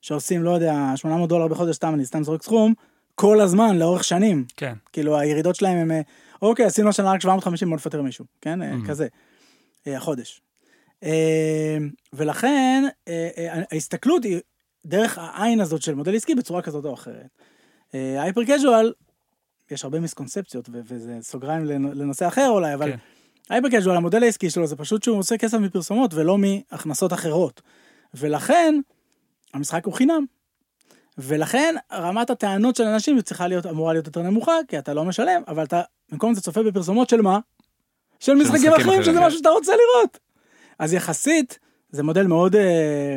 [0.00, 2.74] שעושים, לא יודע, 800 דולר בחודש, סתם, אני סתם זורק סכום,
[3.22, 4.44] כל הזמן, לאורך שנים.
[4.56, 6.00] כן, כאילו, הירידות שלהם הם, אה,
[6.42, 8.62] אוקיי, עשינו השנה רק 750, בוא נפטר מישהו, כן?
[8.62, 9.06] אה, כזה.
[9.86, 10.40] אה, החודש.
[12.12, 12.84] ולכן,
[13.72, 14.40] ההסתכלות היא
[14.86, 17.38] דרך העין הזאת של מודל עסקי בצורה כזאת או אחרת.
[17.92, 18.92] הייפר קז'ואל,
[19.70, 22.96] יש הרבה מיסקונספציות, וזה סוגריים לנ- לנושא אחר אולי, אבל כן.
[23.50, 27.62] הייפר קז'ואל, המודל העסקי שלו זה פשוט שהוא עושה כסף מפרסומות ולא מהכנסות אחרות.
[28.14, 28.74] ולכן,
[29.54, 30.24] המשחק הוא חינם.
[31.18, 35.42] ולכן רמת הטענות של אנשים צריכה להיות אמורה להיות יותר נמוכה כי אתה לא משלם
[35.48, 37.38] אבל אתה במקום זה צופה בפרסומות של מה?
[38.20, 39.26] של משחקים אחרים שזה כן.
[39.26, 40.18] משהו שאתה רוצה לראות.
[40.78, 41.58] אז יחסית
[41.90, 43.16] זה מודל מאוד אה,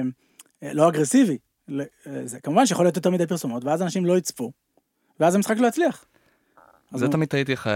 [0.64, 1.38] אה, לא אגרסיבי.
[1.70, 1.84] אה,
[2.26, 4.52] זה כמובן שיכול להיות יותר מדי פרסומות ואז אנשים לא יצפו.
[5.20, 6.06] ואז המשחק לא יצליח.
[6.94, 7.68] זה תמיד תהיתי איך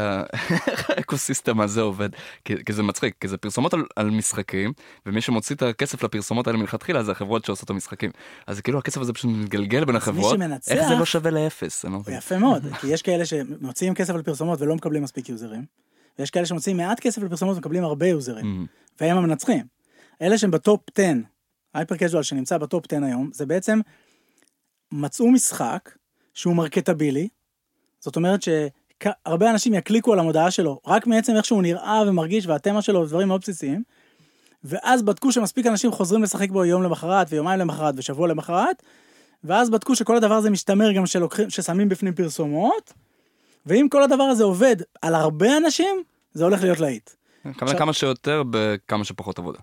[0.88, 2.10] האקוסיסטם הזה עובד,
[2.46, 4.74] כי זה מצחיק, כי זה פרסומות על- על משחקים,
[5.06, 8.12] ומי שמוציא את הכסף לפרסומות האלה מלכתחילה זה החברות שעושות את המשחקים.
[8.48, 11.86] אז כאילו הכסף הזה פשוט מתגלגל בין החברות, שמנצח- איך זה לא שווה לאפס?
[11.86, 12.16] אני לא מבין.
[12.18, 15.66] יפה מאוד כי יש כאלה שמוציאים כסף על פרסומות ולא מקבלים מספיק יוזרים.
[16.20, 18.68] ויש כאלה שמוציאים מעט כסף לפרסומות ומקבלים הרבה יוזרים.
[19.02, 19.66] והם המנצחים.
[20.22, 21.04] אלה שהם ב-top 10,
[21.74, 23.80] hyper casual שנמצא ב-top 10 היום, זה בעצם
[24.92, 25.90] מצאו משחק
[26.34, 27.28] שהוא marketable-י,
[28.00, 28.42] זאת אומרת
[29.04, 33.28] שהרבה אנשים יקליקו על המודעה שלו, רק מעצם איך שהוא נראה ומרגיש והתמה שלו ודברים
[33.28, 33.84] מאוד בסיסיים,
[34.64, 38.84] ואז בדקו שמספיק אנשים חוזרים לשחק בו יום למחרת ויומיים למחרת ושבוע למחרת,
[39.44, 42.94] ואז בדקו שכל הדבר הזה משתמר גם שלוקחים, ששמים בפנים פרסומות,
[43.66, 47.10] ואם כל הדבר הזה עובד על הרבה אנשים, זה הולך להיות להיט.
[47.44, 49.60] כמה עכשיו- כמה שיותר בכמה שפחות עבודה.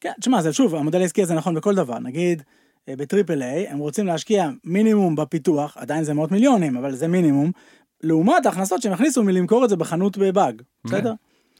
[0.00, 1.98] כן, תשמע, זה שוב, המודל העסקי הזה נכון בכל דבר.
[1.98, 2.42] נגיד,
[2.88, 7.52] אה, בטריפל איי, הם רוצים להשקיע מינימום בפיתוח, עדיין זה מאות מיליונים, אבל זה מינימום,
[8.02, 11.12] לעומת ההכנסות שהם יכניסו מלמכור את זה בחנות בבאג, בסדר?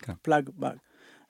[0.02, 0.12] כן.
[0.22, 0.76] פלאג באג.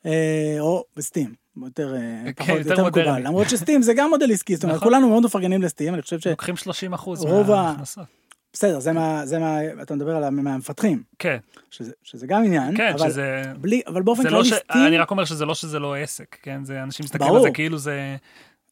[0.06, 3.22] אה, או בסטים, יותר, אה, כן, פחות, יותר יותר מקובל.
[3.26, 4.88] למרות שסטים זה גם מודל עסקי, זאת אומרת, נכון.
[4.88, 6.26] כולנו מאוד מפרגנים לסטים, אני חושב ש...
[6.26, 8.04] לוקחים 30 אחוז רוב ה- מההכנסות.
[8.52, 11.36] בסדר, זה מה, זה מה, אתה מדבר על ה- מהמפתחים, כן,
[11.70, 13.42] שזה, שזה גם עניין, כן, אבל, שזה...
[13.60, 14.52] בלי, אבל באופן לא כללי ש...
[14.52, 16.64] סטים, אני רק אומר שזה לא שזה לא עסק, כן?
[16.64, 17.42] זה אנשים מסתכלים על.
[17.42, 18.16] זה כאילו זה...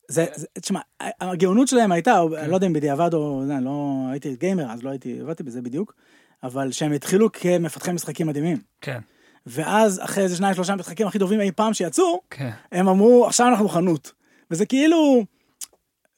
[0.09, 0.81] זה, זה, תשמע,
[1.21, 2.37] הגאונות שלהם הייתה, כן.
[2.37, 5.63] אני לא יודע אם בדיעבד או, זה, לא הייתי גיימר, אז לא הייתי, עבדתי בזה
[5.63, 5.95] בדיוק,
[6.43, 8.59] אבל שהם התחילו כמפתחי משחקים מדהימים.
[8.81, 8.99] כן,
[9.47, 12.51] ואז אחרי איזה שניים שלושה משחקים הכי טובים אי פעם שיצאו, כן.
[12.73, 14.13] הם אמרו, עכשיו אנחנו חנות.
[14.51, 15.25] וזה כאילו,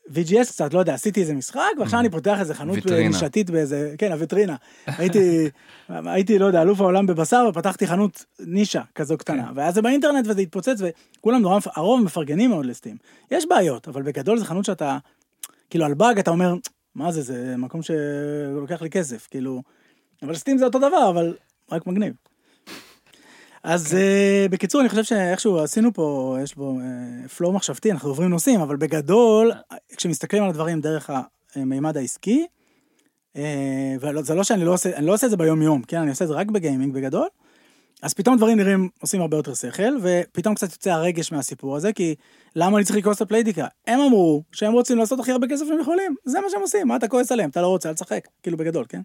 [0.08, 2.78] VGS קצת, לא יודע, עשיתי איזה משחק, ועכשיו אני פותח איזה חנות.
[3.08, 4.56] נישתית באיזה, כן, הוויטרינה.
[4.86, 5.48] הייתי,
[5.88, 9.50] הייתי, לא יודע, אלוף העולם בבשר, ופתחתי חנות נישה כזו קטנה.
[9.54, 10.80] ואז זה באינטרנט וזה התפוצץ,
[11.18, 12.96] וכולם נורא, הרוב מפרגנים מאוד לסטים.
[13.30, 14.98] יש בעיות, אבל בגדול זה חנות שאתה,
[15.70, 16.54] כאילו על באג אתה אומר,
[16.94, 19.62] מה זה, זה מקום שלוקח לי כסף, כאילו,
[20.22, 21.34] אבל סטים זה אותו דבר, אבל
[21.72, 22.14] רק מגניב.
[23.62, 23.96] אז כן.
[23.96, 28.60] uh, בקיצור אני חושב שאיכשהו עשינו פה יש בו uh, פלואו מחשבתי אנחנו עוברים נושאים
[28.60, 29.52] אבל בגדול
[29.96, 31.10] כשמסתכלים על הדברים דרך
[31.54, 32.46] המימד העסקי.
[33.34, 33.38] uh,
[34.00, 36.24] וזה לא שאני לא עושה אני לא עושה את זה ביום יום כן אני עושה
[36.24, 37.28] את זה רק בגיימינג בגדול.
[38.02, 42.14] אז פתאום דברים נראים עושים הרבה יותר שכל ופתאום קצת יוצא הרגש מהסיפור הזה כי
[42.56, 45.80] למה אני צריך לכעוס על פלייטיקה הם אמרו שהם רוצים לעשות הכי הרבה כסף שהם
[45.80, 48.56] יכולים זה מה שהם עושים מה אתה כועס עליהם אתה לא רוצה אל תשחק כאילו
[48.56, 49.00] בגדול כן.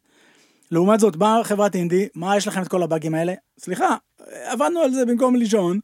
[0.71, 3.33] לעומת זאת באה חברת אינדי מה יש לכם את כל הבאגים האלה?
[3.59, 3.95] סליחה
[4.43, 5.79] עבדנו על זה במקום לישון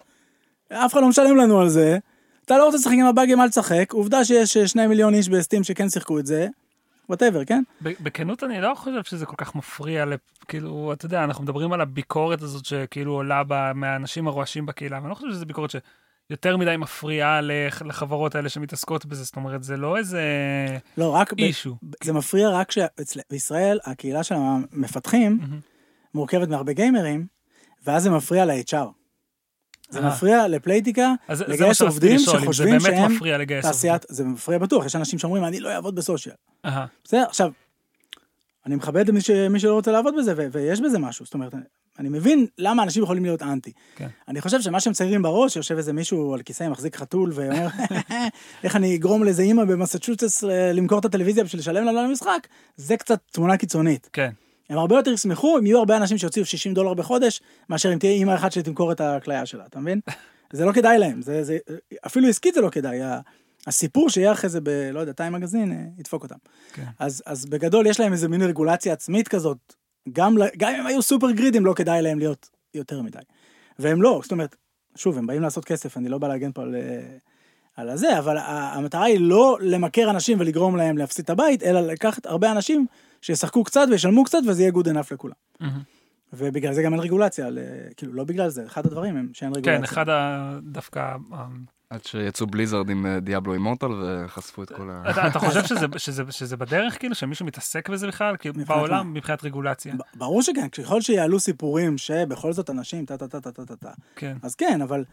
[0.74, 1.98] אף אחד לא משלם לנו על זה.
[2.46, 3.94] אתה לא רוצה לשחק עם הבאגים אל תשחק.
[3.94, 6.48] עובדה שיש אה, שני מיליון איש בסטים שכן שיחקו את זה.
[7.10, 7.64] whatever כן?
[7.82, 10.06] בכנות אני לא חושב שזה כל כך מפריע,
[10.48, 15.10] כאילו, אתה יודע, אנחנו מדברים על הביקורת הזאת שכאילו עולה ב- מהאנשים הרועשים בקהילה, ואני
[15.10, 15.70] לא חושב שזו ביקורת
[16.28, 20.22] שיותר מדי מפריעה לח- לחברות האלה שמתעסקות בזה, זאת אומרת, זה לא איזה
[20.98, 21.76] לא רק ב- אישו.
[22.04, 25.60] זה מפריע רק שבישראל הקהילה של המפתחים מהמם.
[26.14, 27.26] מורכבת מהרבה גיימרים
[27.86, 28.76] ואז זה מפריע ל-HR.
[29.90, 30.08] זה אה.
[30.08, 31.14] מפריע לפלייטיקה
[31.48, 33.12] לגייס עובדים שחושבים שהם.
[33.62, 36.36] תעשיית זה מפריע בטוח יש אנשים שאומרים אני לא אעבוד בסושיאל.
[37.04, 37.52] בסדר, עכשיו,
[38.66, 39.30] אני מכבד מי, ש...
[39.30, 40.48] מי שלא רוצה לעבוד בזה, ו...
[40.52, 41.54] ויש בזה משהו, זאת אומרת,
[42.00, 43.72] אני מבין למה אנשים יכולים להיות אנטי.
[43.96, 44.08] כן.
[44.28, 47.68] אני חושב שמה שהם מציירים בראש, יושב איזה מישהו על כיסא מחזיק חתול ואומר,
[48.64, 52.48] איך אני אגרום לאיזה אימא במסצ'וסטס ל- למכור את הטלוויזיה בשביל לשלם לנו על המשחק,
[52.78, 54.10] זה קצת תמונה קיצונית.
[54.14, 54.30] כן,
[54.70, 58.12] הם הרבה יותר ישמחו אם יהיו הרבה אנשים שיוציאו 60 דולר בחודש, מאשר אם תהיה
[58.12, 60.00] אימא אחת שתמכור את הכליה שלה, אתה מבין?
[60.54, 61.58] זה לא כדאי להם, זה, זה,
[62.06, 63.00] אפילו עסקית זה לא כדאי.
[63.68, 64.70] הסיפור שיהיה אחרי זה ב...
[64.70, 66.36] לא יודע, טיים מגזין, אה, ידפוק אותם.
[66.74, 66.86] כן.
[67.00, 69.74] אז, אז בגדול יש להם איזה מין רגולציה עצמית כזאת,
[70.14, 73.20] גם, גם אם היו סופר גרידים, לא כדאי להם להיות יותר מדי.
[73.80, 74.56] והם לא, זאת אומרת,
[74.96, 77.18] שוב, הם באים לעשות כסף, אני לא בא להגן פה על, אה,
[77.76, 82.26] על הזה, אבל המטרה היא לא למכר אנשים ולגרום להם להפסיד את הבית, אלא לקחת
[82.26, 82.86] הרבה אנשים
[83.22, 85.36] שישחקו קצת וישלמו קצת וזה יהיה good enough לכולם.
[85.60, 85.82] מהמם.
[86.34, 87.60] ובגלל זה גם אין רגולציה, ל-
[87.98, 89.78] כאילו לא בגלל זה, אחד הדברים הם שאין רגולציה.
[89.78, 90.60] כן, אחד ה...
[90.64, 91.16] דווקא...
[91.94, 95.28] עד שיצאו בליזרד עם אה, דיאבלו אימורטל וחשפו את כל ה...
[95.28, 98.36] אתה חושב שזה- שזה- שזה בדרך, כאילו, שמישהו מתעסק בזה בכלל?
[98.38, 99.94] כאילו, בעולם, מבחינת רגולציה.
[100.16, 103.92] ברור שכן, ככל שיעלו סיפורים שבכל זאת אנשים טה טה טה טה טה טה טה,
[104.16, 105.04] כן, אז כן, אבל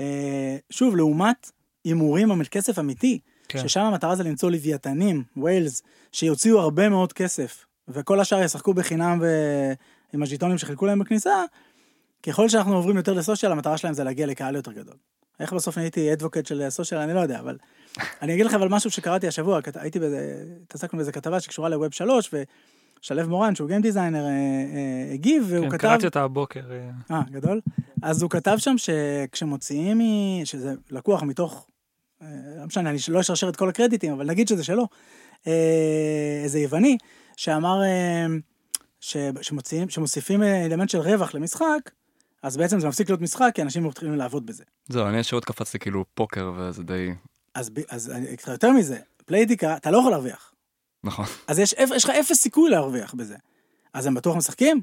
[0.00, 1.50] אה, שוב, לעומת
[1.84, 3.18] הימורים על כסף אמיתי,
[3.48, 3.58] כן.
[3.58, 9.20] ששם המטרה זה למצוא לוויתנים, ווילס, שיוציאו הרבה מאוד כסף, וכל השאר ישחקו בחינם
[10.12, 11.44] ועם הז'יטונים שחילקו להם בכניסה,
[12.22, 14.92] ככל שאנחנו עוברים יותר לסושיאל, המטרה שלהם זה להגיע לקהל יותר גדל.
[15.40, 17.58] איך בסוף נהייתי אדבוקט של סושיאל, אני לא יודע, אבל
[18.22, 22.30] אני אגיד לכם על משהו שקראתי השבוע, הייתי באיזה, התעסקנו באיזה כתבה שקשורה לווב 3,
[23.02, 25.78] ושלו מורן, שהוא גיים דיזיינר, אה, אה, הגיב, והוא כן, כתב...
[25.78, 26.60] קראתי אותה הבוקר.
[26.70, 27.60] אה, אה, גדול.
[28.02, 30.00] אז הוא כתב שם שכשמוציאים,
[30.44, 31.66] שזה לקוח מתוך,
[32.22, 34.88] אה, לא משנה, אני לא אשרשר את כל הקרדיטים, אבל נגיד שזה שלו,
[35.46, 36.98] אה, איזה יווני,
[37.36, 38.26] שאמר אה,
[39.42, 41.90] שמוציאים, שמוסיפים אה, אלמנט של רווח למשחק,
[42.42, 44.64] אז בעצם זה מפסיק להיות משחק, כי אנשים מתחילים לעבוד בזה.
[44.88, 47.10] זהו, אני ישירות קפצתי כאילו פוקר וזה די...
[47.54, 50.52] אז, ב- אז אני לך יותר מזה, פלייטיקה, אתה לא יכול להרוויח.
[51.04, 51.24] נכון.
[51.46, 53.36] אז יש, יש לך אפס סיכוי להרוויח בזה.
[53.94, 54.80] אז הם בטוח משחקים?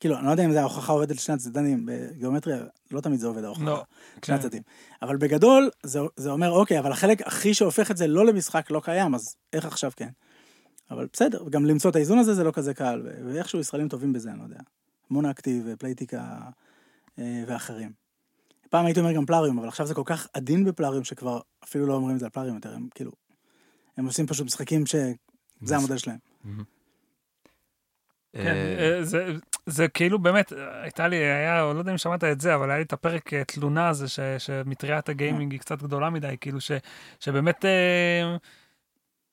[0.00, 2.58] כאילו, אני לא יודע אם זה ההוכחה עובדת לשני הצדדים, בגיאומטריה
[2.90, 3.64] לא תמיד זה עובד ההוכחה.
[3.64, 3.82] לא,
[4.14, 4.32] שני כן.
[4.34, 4.62] הצדדים.
[5.02, 8.80] אבל בגדול, זה, זה אומר, אוקיי, אבל החלק הכי שהופך את זה לא למשחק לא
[8.84, 10.08] קיים, אז איך עכשיו כן?
[10.90, 14.30] אבל בסדר, גם למצוא את האיזון הזה זה לא כזה קל, ואיכשהו ישראלים טובים בזה,
[14.30, 14.60] אני לא יודע.
[15.10, 16.38] מונאקטיב, פלייטיקה
[17.46, 17.92] ואחרים.
[18.70, 21.94] פעם הייתי אומר גם פלאריום, אבל עכשיו זה כל כך עדין בפלאריום, שכבר אפילו לא
[21.94, 23.12] אומרים את זה על פלאריום יותר, הם כאילו,
[23.96, 26.16] הם עושים פשוט משחקים שזה המודל שלהם.
[28.32, 29.32] כן, אה, אה, זה-
[29.66, 30.52] זה כאילו באמת,
[30.82, 33.44] הייתה לי, היה, לא יודע אם שמעת את זה, אבל היה לי את הפרק אה,
[33.44, 34.06] תלונה הזה,
[34.38, 36.70] שמטריית הגיימינג היא קצת גדולה מדי, כאילו ש,
[37.20, 38.36] שבאמת אה,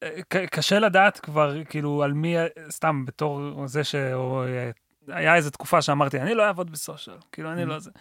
[0.03, 2.35] אה, קשה לדעת כבר, כאילו, על מי,
[2.69, 3.95] סתם בתור זה ש...
[3.95, 4.71] או, אה,
[5.07, 7.91] היה איזו תקופה שאמרתי, אני לא אעבוד בסושיאל, כאילו, אני לא זה.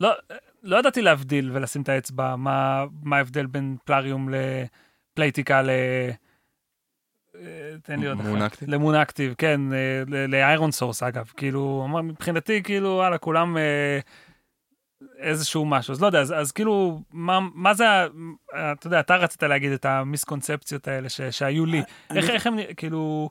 [0.00, 0.10] לא,
[0.62, 4.28] לא ידעתי להבדיל ולשים את האצבע, מה, מה ההבדל בין פלאריום
[5.12, 5.70] לפלייטיקה ל...
[7.36, 7.40] אה,
[7.82, 8.28] תן לי עוד אחד.
[8.28, 8.70] מונאקטיב?
[8.70, 13.98] למונאקטיב, כן, אה, לאיירון סורס אגב, כאילו, מבחינתי, כאילו, וואלה, כולם אה,
[15.18, 17.84] איזשהו משהו, אז לא יודע, אז, אז כאילו, מה, מה זה,
[18.72, 22.56] אתה יודע, אתה רצית להגיד את ה-misconceptions האלה ש, שהיו לי, אני- איך, איך הם,
[22.76, 23.30] כאילו,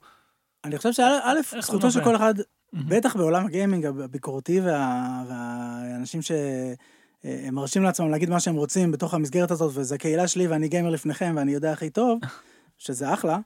[0.63, 2.03] אני חושב שא', זכותו של?
[2.03, 2.33] כל אחד,
[2.73, 9.51] בטח בעולם הגיימינג הביקורתי וה- והאנשים שהם מרשים לעצמם להגיד מה שהם רוצים בתוך המסגרת
[9.51, 12.19] הזאת, וזו הקהילה שלי ואני גיימר לפניכם ואני יודע הכי טוב,
[12.77, 13.39] שזה אחלה.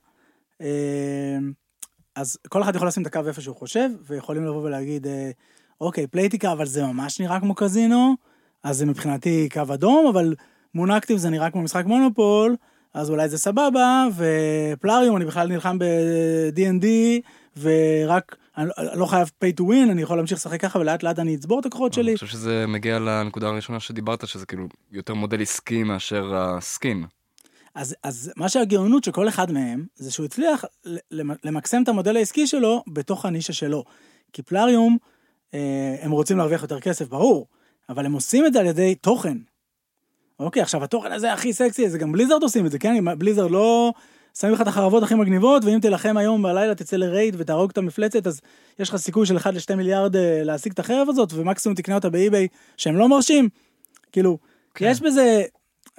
[0.61, 1.37] אה,
[2.15, 5.31] אז כל אחד יכול לשים את הקו איפה שהוא חושב, ויכולים לבוא ולהגיד, אה,
[5.81, 8.15] אוקיי, פלייטיקה, אבל זה ממש נראה כמו קזינו,
[8.63, 10.35] אז זה מבחינתי קו אדום, אבל
[10.75, 12.55] מונאקטיב זה נראה כמו משחק מונופול,
[12.93, 16.85] אז אולי זה סבבה, ופלאריום, אני בכלל נלחם ב-D&D,
[17.59, 21.35] ורק, אני לא- חייב pay to win, אני יכול להמשיך לשחק ככה, ולאט לאט אני
[21.35, 22.11] אצבור את הכוחות שלי.
[22.11, 27.05] אני חושב שזה מגיע לנקודה הראשונה שדיברת, שזה כאילו יותר מודל עסקי מאשר הסקין.
[27.75, 30.65] אז, אז מה שהגאונות של כל אחד מהם, זה שהוא הצליח
[31.43, 33.83] למקסם את המודל העסקי שלו בתוך הנישה שלו.
[34.33, 34.97] כי פלאריום,
[35.53, 37.47] אה, הם רוצים להרוויח יותר כסף, ברור,
[37.89, 39.37] אבל הם עושים את זה על ידי תוכן.
[40.39, 43.05] אוקיי, עכשיו התוכן הזה הכי סקסי, זה גם בליזרד עושים את זה, כן?
[43.17, 43.93] בליזרד לא
[44.39, 48.27] שמים לך את החרבות הכי מגניבות, ואם תילחם היום בלילה, תצא לרייד ותהרוג את המפלצת,
[48.27, 48.41] אז
[48.79, 52.09] יש לך סיכוי של 1 ל-2 מיליארד אה, להשיג את החרב הזאת, ומקסימום תקנה אותה
[52.09, 53.49] באי-ביי שהם לא מרשים.
[54.11, 54.37] כאילו,
[54.73, 54.87] כן.
[54.91, 55.43] יש בזה,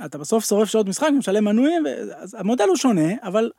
[0.04, 1.84] אתה בסוף שורף שעות משחק, משלם מנויים,
[2.16, 3.50] אז המודל הוא שונה, אבל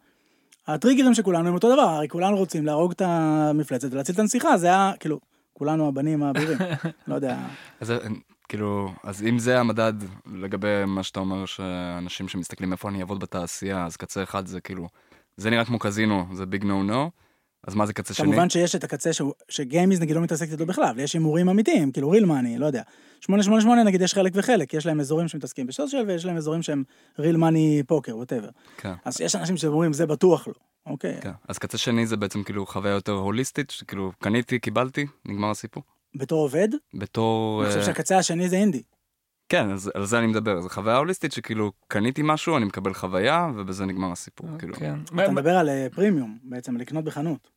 [0.67, 4.57] הטריגרים של כולנו הם אותו דבר, הרי כולנו רוצים להרוג את המפלצת ולהציל את הנסיכה,
[4.57, 5.19] זה היה, כאילו,
[5.53, 6.57] כולנו הבנים הבהירים,
[7.07, 7.37] לא יודע.
[7.79, 7.97] אז אה,
[8.49, 9.93] כאילו, אז אם זה המדד
[10.33, 14.87] לגבי מה שאתה אומר, שאנשים שמסתכלים איפה אני אעבוד בתעשייה, אז קצה אחד זה כאילו,
[15.37, 17.11] זה נראה כמו קזינו, זה ביג נו נו,
[17.67, 18.25] אז מה זה קצה שני?
[18.27, 22.09] כמובן שיש את הקצה שהוא- שגיימיז נגיד לא מתעסקת איתו בכלל, ויש הימורים אמיתיים, כאילו
[22.09, 22.81] ריל מאני, לא יודע.
[23.21, 26.83] 888 נגיד יש חלק וחלק, יש להם אזורים שמתעסקים בסושיאל ויש להם אזורים שהם
[27.19, 28.49] ריל מאני פוקר, ווטאבר.
[28.77, 28.93] כן.
[29.05, 30.53] אז יש אנשים שאומרים זה בטוח לא,
[30.85, 31.17] אוקיי?
[31.21, 31.31] כן.
[31.47, 35.83] אז קצה שני זה בעצם כאילו חוויה יותר הוליסטית, שכאילו קניתי, קיבלתי, נגמר הסיפור.
[36.15, 37.61] בתור עובד, בתור...
[37.61, 38.83] אני חושב אה, שהקצה השני זה אינדי.
[39.49, 43.47] כן, אז על זה אני מדבר, זו חוויה הוליסטית שכאילו קניתי משהו, אני מקבל חוויה,
[43.55, 44.75] ובזה נגמר הסיפור, כאילו.
[44.75, 44.95] כן.
[45.05, 47.49] אתה מדבר על אה, פרימיום, בעצם לקנות בחנות,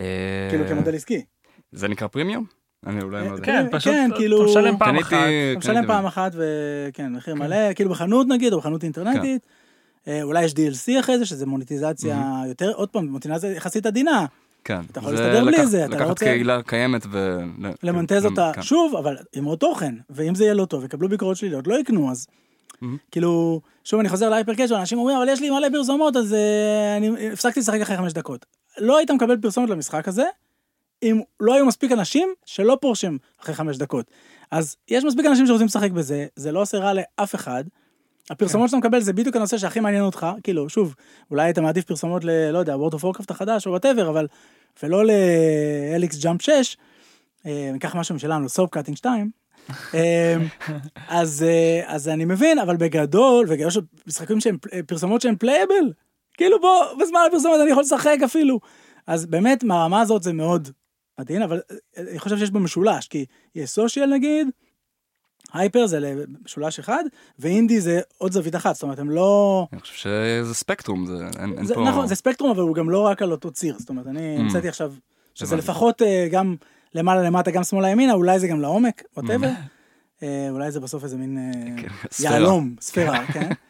[0.00, 1.24] אה, כאילו כמודל עסקי.
[1.72, 2.44] זה נקרא פרימיום?
[2.86, 3.44] אני אולי לא יודע.
[3.44, 5.12] כן, כן, פשוט כן, אתה כאילו- משלם פעם אחת.
[5.52, 9.46] אתה משלם פעם אחת וכן, מחיר מלא, כאילו בחנות נגיד, או בחנות אינטרנטית.
[10.08, 14.26] אה, אולי יש DLC אחרי זה, שזה מוניטיזציה יותר, עוד פעם, מוניטיזציה יחסית עדינה,
[14.68, 14.80] כן.
[14.92, 17.38] אתה יכול להסתדר בלי זה, אתה לא לקחת רוצה- קהילה קיימת ו...
[17.82, 18.62] למנטז אותה כן.
[18.62, 22.10] שוב, אבל עם עוד תוכן, ואם זה יהיה לא טוב, יקבלו ביקורות שליליות, לא יקנו,
[22.10, 22.26] אז.
[23.10, 26.96] כאילו, שוב אני חוזר ל-hyper casual, אנשים אומרים, אבל יש לי מלא פרסומות, אז אה,
[26.96, 28.46] אני הפסקתי לשחק אחרי חמש דקות.
[28.78, 30.24] לא היית מקבל פרסומת למשחק הזה,
[31.02, 34.06] אם לא היו מספיק אנשים שלא פורשים אחרי חמש דקות.
[34.50, 37.64] אז יש מספיק אנשים שרוצים לשחק בזה, זה לא עושה רע לאף אחד.
[38.30, 40.94] הפרסומות שאתה מקבל זה בדיוק הנושא שהכי מעניין אותך, כאילו, שוב,
[41.30, 42.50] אולי אתה מעדיף פרסומות ל...
[42.50, 44.26] לא יודע, World of Warcraft החדש או whatever, אבל...
[44.82, 46.76] ולא ל-Helix Jump 6,
[47.46, 49.30] אה, ניקח משהו משלנו, Soap Cutting 2.
[49.94, 50.36] אה,
[51.08, 55.92] אז, אה, אז אני מבין, אבל בגדול, ויש משחקים שהם פ- פרסומות שהם playable,
[56.34, 58.60] כאילו בוא, בזמן הפרסומת אני יכול לשחק אפילו.
[59.06, 60.68] אז באמת, מהרמה הזאת זה מאוד
[61.16, 64.48] עדין, אבל אה, אני חושב שיש בו משולש, כי יש social נגיד,
[65.52, 67.04] hyper זה משולש אחד,
[67.38, 69.66] ואינדי זה עוד זווית אחת, זאת אומרת, הם לא...
[69.72, 71.84] אני חושב שזה ספקטרום, זה אין אין זה, פה...
[71.88, 74.40] נכון, זה ספקטרום, אבל הוא גם לא רק על אותו ציר, זאת אומרת, אני Mm.
[74.40, 74.92] המצאתי עכשיו,
[75.34, 75.56] שזה.
[75.56, 76.56] לפחות אה, גם
[76.94, 79.20] למעלה למטה, גם שמאלה ימינה, אולי זה גם לעומק, Mm.
[79.20, 79.50] whatever.
[80.50, 81.38] אולי זה בסוף איזה מין
[82.10, 82.32] ספירה.
[82.32, 83.48] יהלום, ספירה, כן.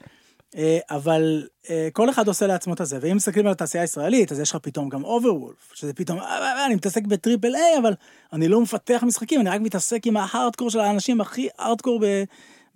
[0.56, 4.40] אה, אבל אה, כל אחד עושה לעצמו את הזה, ואם מסתכלים על התעשייה הישראלית, אז
[4.40, 7.94] יש לך פתאום גם אוברוולף, שזה פתאום, "אה, אני מתעסק ב-triple A, אבל
[8.32, 12.24] אני לא מפתח משחקים, אני רק מתעסק עם ה-hardcore של האנשים הכי הארדקור ב-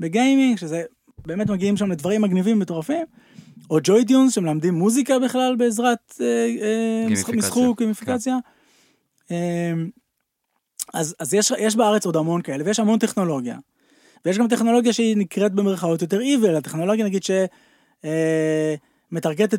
[0.00, 0.82] בגיימינג, שזה
[1.26, 3.06] באמת מגיעים שם לדברים מגניבים מטורפים.
[3.70, 6.20] או JoyTunes שמלמדים מוזיקה בכלל בעזרת
[7.38, 8.36] משחוק, גימיפיקציה.
[9.30, 9.72] אה,
[10.94, 13.56] אז, אז יש, יש בארץ עוד המון כאלה, ויש המון טכנולוגיה.
[14.24, 17.30] ויש גם טכנולוגיה שהיא נקראת במרכאות יותר evil, הטכנולוגיה נגיד ש...
[18.04, 18.74] אה,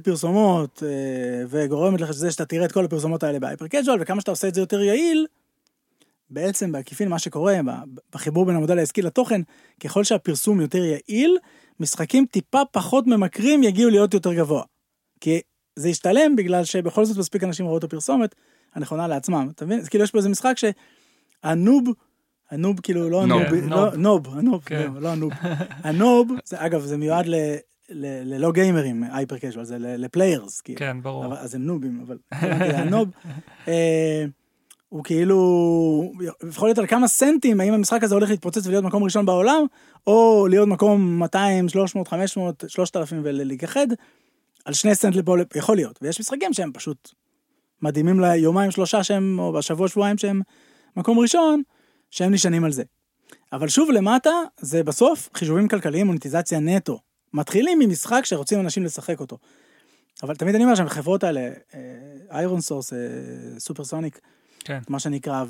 [0.04, 4.32] פרסומות אה, וגורמת לך שזה שאתה תראה את כל הפרסומות האלה בהייפר קאז'ואל וכמה שאתה
[4.32, 5.28] עושה את זה יותר יעיל,
[6.30, 7.60] בעצם בעקיפין מה שקורה
[8.12, 9.42] בחיבור בין המודל העסקי לתוכן,
[9.80, 11.38] ככל שהפרסום יותר יעיל,
[11.80, 14.64] משחקים טיפה פחות ממכרים יגיעו להיות יותר גבוה.
[15.20, 15.42] כי
[15.76, 18.36] זה ישתלם בגלל שבכל זאת מספיק אנשים ראו את הפרסומת
[18.76, 19.50] הנכונה לעצמם.
[19.56, 19.86] אתה מבין?
[19.86, 20.58] כאילו יש פה איזה משחק
[21.44, 21.84] הנוב,
[22.54, 23.42] הנוב כאילו לא נוב.
[23.42, 24.28] הנוב, כן, לא- נוב.
[24.38, 24.92] הנוב, כן.
[24.94, 25.32] לא, לא הנוב.
[25.84, 27.26] הנוב, אגב, זה מיועד
[27.90, 30.80] ללא גיימרים, הייפר קז'ואל, זה לפליירס, כאילו.
[30.80, 31.34] כן, ברור.
[31.36, 33.10] אז הם נובים, אבל הבנתי, הנוב,
[33.68, 34.26] אה,
[34.90, 36.12] הוא כאילו,
[36.50, 39.66] יכול להיות על כמה סנטים, האם המשחק הזה הולך להתפוצץ ולהיות מקום ראשון בעולם,
[40.08, 43.88] או להיות מקום 200, 300, 500, 3,000 ולהיכחד,
[44.66, 46.00] על שני סנט לפה, יכול להיות.
[46.02, 47.12] ויש משחקים שהם פשוט
[47.82, 50.42] מדהימים ליומיים שלושה שהם, או בשבוע שבועיים שהם
[50.98, 51.62] מקום ראשון,
[52.14, 52.84] שהם נשענים על זה.
[53.54, 57.00] אבל שוב למטה, זה בסוף חישובים כלכליים, מוניטיזציה נטו.
[57.34, 59.38] מתחילים ממשחק שרוצים אנשים לשחק אותו.
[60.24, 61.50] אבל תמיד אני אומר שהחברות האלה,
[62.32, 62.94] איירון סורס,
[63.58, 64.20] סופרסוניק,
[64.60, 64.80] כן.
[64.90, 65.46] מה שנקרא,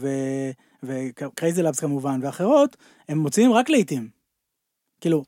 [0.83, 2.77] וקרייזי לאבס כמובן, ואחרות,
[3.09, 4.09] הם מוציאים רק לעיתים.
[5.01, 5.23] כאילו,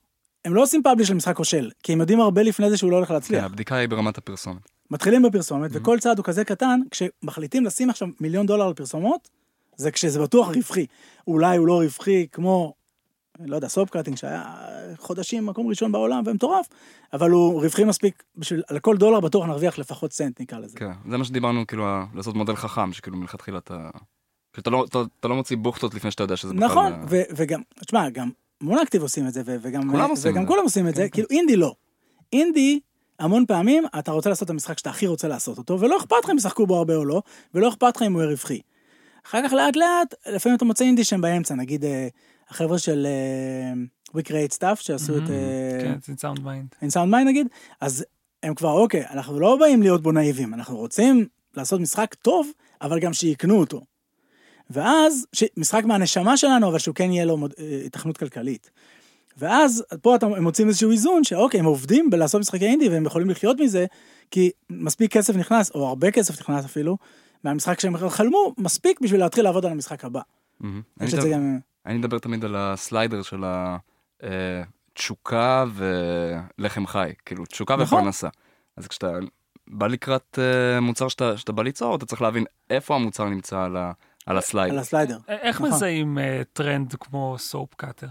[0.46, 3.08] הם לא עושים publish למשחק כושל, כי הם יודעים הרבה לפני זה שהוא לא הולך
[3.08, 3.44] כן, להצליח.
[3.44, 4.62] הבדיקה היא ברמת הפרסומת.
[4.92, 9.30] מתחילים בפרסומת, וכל צעד הוא כזה קטן, כשמחליטים לשים עכשיו מיליון דולר על פרסומות,
[9.78, 10.86] זה כשזה בטוח רווחי.
[11.28, 12.74] אולי הוא לא רווחי כמו,
[13.40, 14.44] לא יודע, Soap Cutting, שהיה
[14.98, 16.68] חודשים מקום ראשון בעולם ומטורף,
[17.14, 20.78] אבל הוא רווחי מספיק בשביל, על כל דולר בטוח נרוויח לפחות סנט נקרא לזה.
[20.78, 23.90] כן, זה מה שדיברנו, כאילו, לעשות מודל חכם, שכאילו מלכתחילה אתה...
[24.56, 26.66] שאתה לא, אתה, אתה לא מוציא בוכטות לפני שאתה יודע שזה בכלל...
[26.66, 28.30] נכון, אה, ו- וגם, תשמע, גם
[28.62, 30.48] מונאקטיב עושים את זה, וגם כולם עושים וגם זה.
[30.48, 31.76] כולם עושים את זה, כן, כאילו אינדי לא.
[32.34, 32.80] אינדי,
[33.20, 36.30] המון פעמים אתה רוצה לעשות את המשחק שאתה הכי רוצה לעשות אותו, ולא אכפת לך
[36.30, 37.22] אם ישחקו בו הרבה או לא,
[37.54, 38.60] ולא אכפת לך אם הוא יהיה רווחי.
[39.26, 42.08] אחר כך לאט לאט, לפעמים אתה מוצא אינדי שהם באמצע, נגיד אה,
[42.50, 43.08] החבר'ה של
[44.08, 45.24] We Create Stuff שעשו את
[45.82, 46.76] כן, In Sound Mind.
[46.82, 47.48] In Sound Mind נגיד,
[47.82, 48.06] אז
[48.44, 53.00] הם כבר אוקיי, אנחנו לא באים להיות בו נאיבים, אנחנו רוצים לעשות משחק טוב, אבל
[53.00, 53.82] גם שיקנו אותו.
[54.70, 55.26] ואז,
[55.58, 58.72] משחק מהנשמה שלנו, אבל שהוא כן יהיה לו אה, התכנות כלכלית.
[59.38, 63.30] ואז פה אתה, הם מוצאים איזשהו איזון שאוקיי, הם עובדים בלעשות משחקי אינדי והם יכולים
[63.30, 63.86] לחיות מזה,
[64.32, 66.98] כי מספיק כסף נכנס, או הרבה כסף נכנס אפילו,
[67.44, 70.22] מהמשחק שהם חלמו, מספיק בשביל להתחיל לעבוד על המשחק הבא.
[70.64, 70.72] אני
[71.02, 71.60] מדבר- גם...
[71.86, 73.44] אני מדבר תמיד על הסליידר של
[74.94, 77.98] התשוקה ולחם חי, כאילו תשוקה נכון.
[78.00, 78.28] ופרנסה.
[78.78, 79.12] אז כשאתה
[79.68, 83.78] בא לקראת אה, מוצר שאתה, שאתה בא ליצור, אתה צריך להבין איפה המוצר נמצא על,
[83.78, 83.92] ה,
[84.26, 84.74] על ה-slider.
[84.74, 85.18] על ה-slider.
[85.28, 85.70] איך נכון.
[85.72, 88.08] מזהים אה, טרנד כמו soap cutter?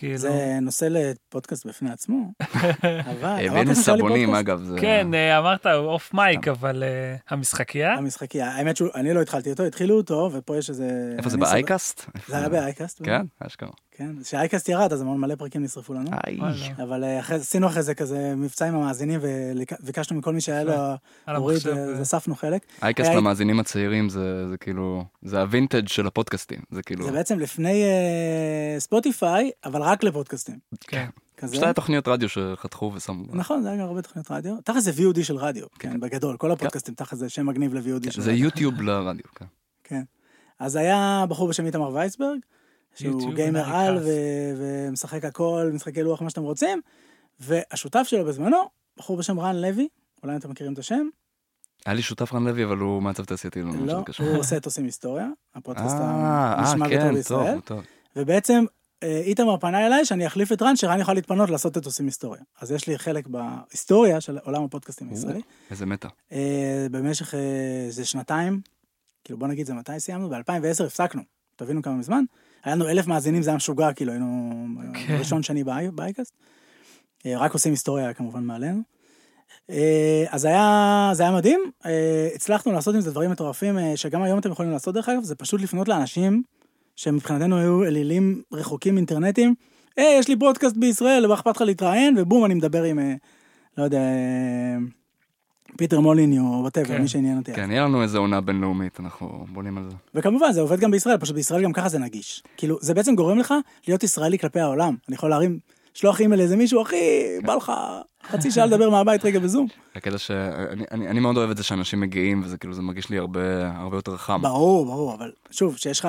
[0.00, 0.16] כאילו...
[0.16, 2.32] זה נושא לפודקאסט בפני עצמו.
[3.12, 3.46] אבל...
[3.48, 4.34] הבאנו סבונים?
[4.34, 4.62] אגב.
[4.62, 4.76] זה...
[4.80, 7.94] כן, אה, אמרת off mic, אבל אה, המשחקייה?
[7.94, 11.14] המשחקי, האמת שאני לא התחלתי אותו, התחילו אותו, ופה יש איזה...
[11.18, 12.10] איפה זה באייקאסט?
[12.28, 13.02] זה היה באייקאסט.
[13.04, 13.70] כן, אשכרה.
[14.00, 16.10] כן, כשאייקאסט ירד, אז המון מלא פרקים נשרפו לנו.
[16.82, 20.72] אבל אה, זה, עשינו אחרי זה כזה מבצע עם המאזינים, וביקשנו מכל מי שהיה לו
[21.36, 21.70] הוריד, המחשב.
[21.70, 22.62] אז אספנו חלק.
[22.82, 27.38] אייקאסט אה, למאזינים הצעירים זה זה כאילו, זה ה-vintage של הפודקאסטים, זה כאילו, זה בעצם
[27.38, 30.58] לפני אה, ספוטיפיי, אבל רק לפודקאסטים.
[30.80, 31.06] כן.
[31.36, 31.52] כזה.
[31.52, 33.24] פשוט היה תוכניות רדיו שחתכו ושמו.
[33.32, 34.56] נכון, זה היה גם הרבה תוכניות רדיו.
[34.64, 38.22] תחת זה VOD של רדיו, כן, בגדול, כל הפודקאסטים תחת זה שם מגניב ל-VOD של
[38.22, 38.44] זה רדיו.
[38.44, 39.44] יוטיוב לרדיו, כן.
[39.84, 40.02] כן.
[40.58, 42.38] אז היה בחור בשם איתמר וייסברג,
[42.94, 43.76] שהוא גיימר.
[43.76, 46.80] על ו- ומשחק הכל, משחקי לוח, מה שאתם רוצים,
[47.40, 48.56] והשותף שלו בזמנו,
[48.96, 49.88] בחור בשם רן לוי,
[50.22, 51.08] אולי אתם מכירים את השם,
[51.86, 54.04] היה לי שותף רן לוי, אבל הוא מעצב תעשייתי, לא לא.
[54.18, 57.84] הוא עושה אתוסים היסטוריה, הפודקאסט אה, הנשמע אה, ביותר כן, בישראל, טוב, טוב.
[58.16, 58.64] ובעצם
[59.02, 62.42] אה, איתמר פנה אליי שאני אחליף את רן, שרן יוכל להתפנות לעשות אתוסים היסטוריה.
[62.60, 65.40] אז יש לי חלק בהיסטוריה של עולם הפודקאסטים הישראלי.
[65.70, 66.08] איזה מטה.
[66.32, 67.40] אה, במשך אה,
[67.86, 68.60] איזה שנתיים,
[69.24, 70.30] כאילו בוא נגיד זה מתי סיימנו?
[70.30, 71.22] ב-2010 הפסקנו,
[71.56, 72.24] תבינו כמה מזמן.
[72.64, 74.50] היה לנו אלף מאזינים, זה היה משוגע, כאילו היינו
[75.06, 75.16] כן.
[75.18, 76.32] ראשון שני באי- באייקאסט.
[77.26, 78.80] אה, רק עושים היסטוריה כמובן מעלינו.
[79.70, 84.38] אה, אז היה, זה היה מדהים, אה, הצלחנו לעשות עם זה דברים מטורפים, שגם היום
[84.38, 86.42] אתם יכולים לעשות דרך אגב, זה פשוט לפנות לאנשים
[86.96, 89.54] שמבחינתנו היו אלילים רחוקים אינטרנטיים.
[89.96, 92.14] היי, יש לי פודקאסט בישראל, מה אכפת לך להתראיין?
[92.18, 92.98] ובום, אני מדבר עם,
[93.78, 94.00] לא יודע,
[95.80, 97.02] פיטר מוליני או whatever, כן.
[97.02, 97.54] מי שעניין אותי.
[97.54, 99.96] כן, יהיה לנו איזה עונה בינלאומית, אנחנו בונים על זה.
[100.14, 102.42] וכמובן זה עובד גם בישראל, פשוט בישראל גם ככה זה נגיש.
[102.56, 103.54] כאילו, זה בעצם גורם לך
[103.88, 104.94] להיות ישראלי כלפי העולם.
[105.08, 105.58] אני יכול להרים,
[105.96, 106.96] לשלוח אימייל לאיזה מישהו, אחי,
[107.44, 107.72] בא לך
[108.30, 109.66] חצי שעה לדבר מהבית רגע בזום.
[109.94, 113.18] הקטע שאני אני, אני מאוד אוהב את זה שאנשים מגיעים, וזה כאילו, זה מרגיש לי
[113.18, 114.42] הרבה הרבה יותר חם.
[114.42, 116.08] ברור, ברור, אבל שוב, שיש לך,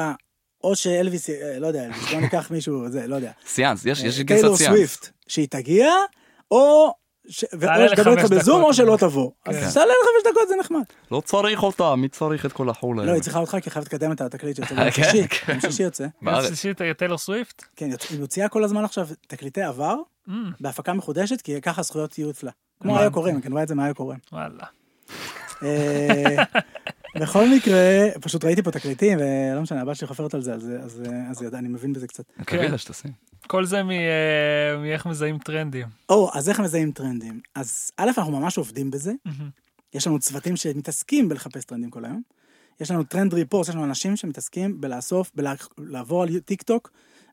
[0.64, 3.32] או שאלוויס, אה, לא יודע, אלוויס, בוא ניקח מישהו, זה, לא יודע.
[3.48, 4.76] סיאנס, יש יש אה, גרסת טיילור סיאנס.
[4.76, 5.92] סוויפט, שהיא תגיע,
[6.52, 7.01] או...
[7.32, 7.44] ש...
[7.44, 8.64] או שתדבר איתך בזום.
[8.64, 9.32] או שלא תבוא.
[9.46, 9.70] אז כן.
[9.74, 10.82] תעלה לחמש דקות זה נחמד.
[11.12, 13.12] לא צריך אותה, מי צריך את כל החול לא?
[13.12, 15.28] היא צריכה אותך כי חייבת לקדם את התקליט שיוצא כן, ביום שישי.
[15.28, 15.52] כן.
[15.52, 16.06] יום שישי יוצא.
[16.22, 16.48] בארץ.
[16.48, 17.64] שלישית טיילור סוויפט?
[17.76, 19.96] כן, היא מוציאה כל הזמן עכשיו תקליטי עבר
[20.28, 22.52] Mm, בהפקה מחודשת, כי ככה הזכויות יהיו אצלה.
[22.82, 23.00] כמו.
[23.00, 24.20] היה קוראים, היא כתבה את זה מה היה קוראים.
[24.32, 24.64] וואלה.
[27.20, 27.80] בכל מקרה,
[28.22, 31.68] פשוט ראיתי פה תקליטים, ולא משנה, הבת שלי חופרת על זה, אז- אז אז אני
[31.68, 32.24] מבין בזה קצת.
[32.46, 33.12] תביא לה שתשים.
[33.48, 33.84] כל זה אה,
[34.82, 35.88] מאיך מזהים טרנדים.
[36.10, 37.40] או, אז איך מזהים טרנדים?
[37.56, 39.12] אז א', אנחנו ממש עובדים בזה.
[39.94, 42.22] יש לנו צוותים שמתעסקים בלחפש טרנדים כל היום.
[42.80, 45.32] יש לנו trend report, יש לנו אנשים שמתעסקים בלאסוף,
[45.78, 46.92] בלעבור על טיק טוק,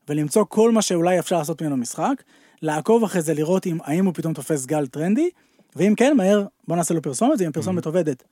[0.09, 2.23] ולמצוא כל מה שאולי אפשר לעשות ממנו משחק,
[2.61, 5.29] לעקוב אחרי זה, לראות אם, האם הוא פתאום תופס גל טרנדי,
[5.75, 8.23] ואם כן, מהר, בוא נעשה לו פרסומת, ואם הפרסומת עובדת,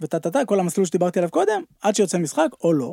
[0.00, 2.92] וטה טה טה, כל המסלול שדיברתי עליו קודם, עד שיוצא משחק, או לא.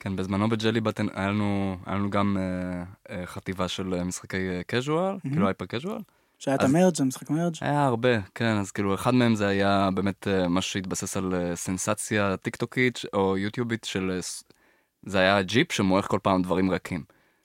[0.00, 4.36] כן, בזמנו ב-Jelly Button היה לנו, היה לנו גם אה, אה, חטיבה של אה, משחקי
[4.66, 6.00] casual, כאילו hyper casual.
[6.38, 7.54] שהיה את ה-merge, המשחק merge.
[7.60, 11.56] היה הרבה, כן, אז כאילו אחד מהם זה היה באמת אה, משהו שהתבסס על אה,
[11.56, 14.10] סנסציה טיק טוקית או יוטיובית של...
[14.14, 14.18] אה,
[15.02, 17.04] זה היה ג'יפ שמועך כל פעם דברים ריקים.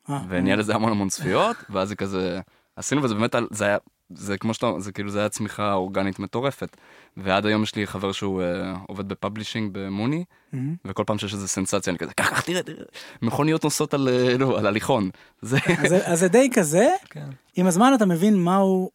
[0.10, 2.40] אה, ונהיה לזה המון המון צפיות, ואז זה כזה...
[2.76, 3.78] עשינו וזה באמת, זה היה...
[4.14, 6.78] זה כמו שאתה, זה כאילו זה היה צמיחה אורגנית מטורפת.
[7.18, 10.76] ועד היום יש לי חבר שהוא אה, עובד ב-publishing במוני, מהמם.
[10.86, 12.84] וכל פעם שיש איזה סנסציה אני כזה, קח, קח, תראה, תראה,
[13.22, 15.10] מכוניות נוסעות על, אה, לא, על הליכון.
[15.42, 15.58] זה...
[15.84, 17.28] אז זה- אז זה די כזה, כן.
[17.56, 18.90] עם הזמן אתה מבין מהו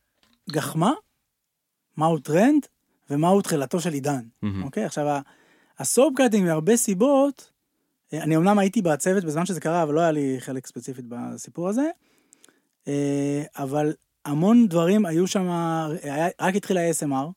[0.50, 0.92] גחמה,
[1.96, 2.66] מהו טרנד,
[3.10, 4.20] ומהו תחילתו של עידן.
[4.42, 4.62] מהמם.
[4.62, 5.06] אוקיי, עכשיו,
[5.78, 7.50] ה-soap cutting מהרבה סיבות,
[8.12, 11.68] אה, אני אמנם הייתי בצוות בזמן שזה קרה, אבל לא היה לי חלק ספציפית בסיפור
[11.68, 11.88] הזה,
[12.88, 13.92] אה, אבל
[14.24, 15.48] המון דברים היו שם,
[16.40, 17.28] רק התחיל ה-ASMR,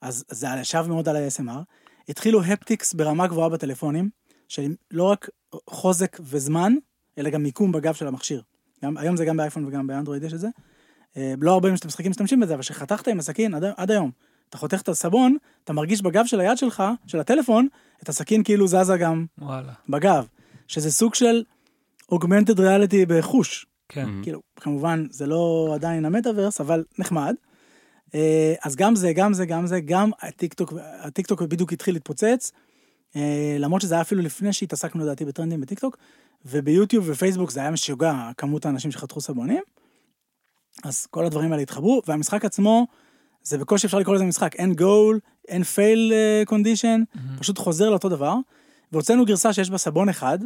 [0.00, 1.62] אז זה ישב מאוד על ה-ASMR,
[2.08, 4.10] התחילו הפטיקס ברמה גבוהה בטלפונים,
[4.48, 5.28] של לא רק
[5.70, 6.72] חוזק וזמן,
[7.18, 8.42] אלא גם מיקום בגב של המכשיר.
[8.84, 10.48] גם, היום זה גם באייפון וגם באנדרואיד יש את זה.
[11.16, 14.10] אה, לא הרבה משחקים משתמשים בזה, אבל כשחתכת עם הסכין עד, עד היום,
[14.48, 17.68] אתה חותך את הסבון, אתה מרגיש בגב של היד שלך, של הטלפון,
[18.02, 19.72] את הסכין כאילו זזה גם וואלה.
[19.88, 20.26] בגב,
[20.68, 21.44] שזה סוג של
[22.14, 23.66] augmented reality בחוש.
[23.92, 24.04] כן.
[24.04, 24.22] מהמם.
[24.22, 27.34] כאילו, כמובן, זה לא עדיין המטאוורס, אבל נחמד.
[28.14, 32.52] אה, אז גם זה, גם זה, גם זה, גם הטיקטוק, הטיקטוק בדיוק התחיל להתפוצץ,
[33.16, 35.96] אה, למרות שזה היה אפילו לפני שהתעסקנו לדעתי בטרנדים בטיקטוק,
[36.44, 39.62] וביוטיוב ופייסבוק זה היה משוגע, כמות האנשים שחתכו סבונים.
[40.84, 42.86] אז כל הדברים האלה התחברו, והמשחק עצמו,
[43.42, 46.12] זה בקושי אפשר לקרוא לזה משחק, אין גול, אין fail
[46.46, 47.02] condition,
[47.38, 48.34] פשוט חוזר לאותו דבר.
[48.92, 50.38] והוצאנו גרסה שיש בה סבון אחד,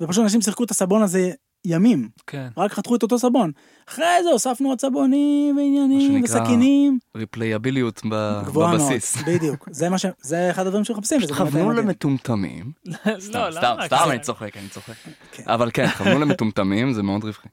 [0.00, 1.32] ופשוט אנשים שיחקו את הסבון הזה
[1.64, 2.48] ימים, כן.
[2.56, 3.50] רק חתכו את אותו סבון.
[3.88, 6.98] אחרי זה הוספנו עוד סבונים ועניינים מה שנקרא, וסכינים.
[7.16, 9.16] ריפלייביליות ב- גבוהה מאוד, בבסיס.
[9.26, 9.68] בדיוק.
[9.70, 10.06] זה מה ש...
[10.22, 11.20] זה אחד הדברים שמחפשים.
[11.36, 11.72] כוונו.
[11.72, 12.72] למטומטמים.
[12.86, 13.96] לא, סתם, סתם, סתם?
[14.10, 14.92] אני צוחק, אני צוחק.
[15.32, 15.42] כן.
[15.46, 17.48] אבל כן, כוונו למטומטמים, זה מאוד רווחי.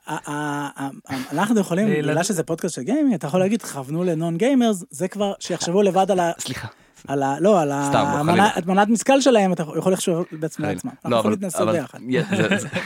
[1.31, 5.33] אנחנו יכולים, בגלל שזה פודקאסט של גיימינג, אתה יכול להגיד, כוונו ל-non gamers, זה כבר,
[5.39, 6.31] שיחשבו לבד על ה...
[6.39, 6.67] סליחה.
[7.07, 7.35] על ה...
[7.39, 8.73] לא, על סתם, לא, המנה- חלילה.
[8.73, 10.91] מנת משכל שלהם, אתה יכול לחשוב בעצמם לעצמם.
[10.91, 11.99] אנחנו לא, יכולים להתנסות ביחד.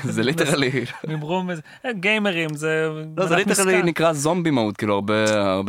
[0.03, 0.71] זה- literally,
[1.07, 1.61] ממרום איזה...
[1.85, 2.87] אה, גיימרים, זה...
[3.17, 3.83] לא, זה literally.
[3.83, 5.23] נקרא זומבי mode, כאילו הרבה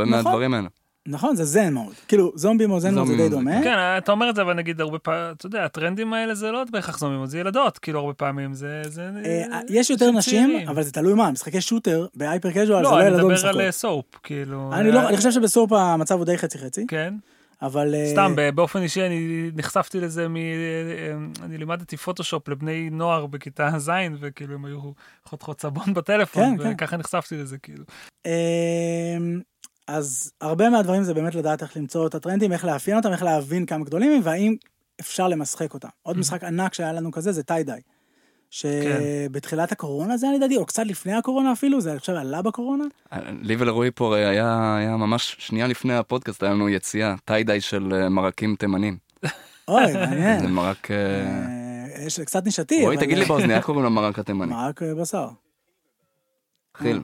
[0.05, 0.09] נכון.
[0.11, 0.69] מהדברים האלה.
[1.07, 1.95] נכון, זה zen mode.
[2.09, 3.63] כאילו, זומבי mode, zen mode זה זומבי די דומה.
[3.65, 6.65] כן, אתה אומר את זה, אבל נגיד הרבה פעמים, אתה יודע, הטרנדים האלה זה לא
[6.71, 8.83] בהכרח זומבים, זה ילדות, כאילו הרבה פעמים, זה...
[8.89, 10.69] זה- אה, יש יותר נשים.
[10.69, 13.55] אבל זה תלוי מה, משחקי shooter ב-hyper casual זה לא, לא אני ילדות מדבר משחקות.
[13.55, 14.71] על אה, soap, כאילו...
[14.73, 17.15] אני לא, אה, אני חושב שב-soap המצב הוא די חצי חצי, כן.
[17.63, 17.95] אבל...
[17.95, 20.37] אה, סתם, באופן אישי אני נחשפתי לזה מ...
[20.37, 20.43] אה,
[21.43, 23.91] אני לימדתי פוטושופ לבני נוער בכיתה ז',
[24.21, 24.81] וכאילו הם היו
[25.25, 26.73] חותכות סבון בטלפון, כן, כן.
[26.75, 27.85] וככה נחשפתי לזה, כאילו.
[28.27, 29.41] אמ,
[29.87, 33.67] אז הרבה מהדברים זה באמת לדעת איך למצוא את הטרנדים, איך לאפיין אותם, איך להבין
[33.67, 34.57] כמה גדולים הם, והאם
[35.01, 35.89] אפשר למשחק אותם.
[36.03, 37.81] עוד משחק ענק שהיה לנו כזה זה tie dye.
[38.51, 42.85] שבתחילת הקורונה זה היה לדעתי, או קצת לפני הקורונה אפילו, זה עכשיו עלה בקורונה.
[43.43, 47.93] לי ולרועי פה היה היה ממש שנייה לפני הפודקאסט, היה לנו יציאה, tie dye של
[47.95, 48.97] אה, מרקים תימנים.
[49.69, 50.47] אוי, זה מעניין.
[50.47, 50.91] מרק...
[50.91, 52.85] אה, אה, יש קצת נישתי.
[52.85, 54.51] רועי, תגיד לי באוזניה, איך קוראים למרק התימני?
[54.51, 55.29] מרק בשר.
[56.77, 57.03] חיל.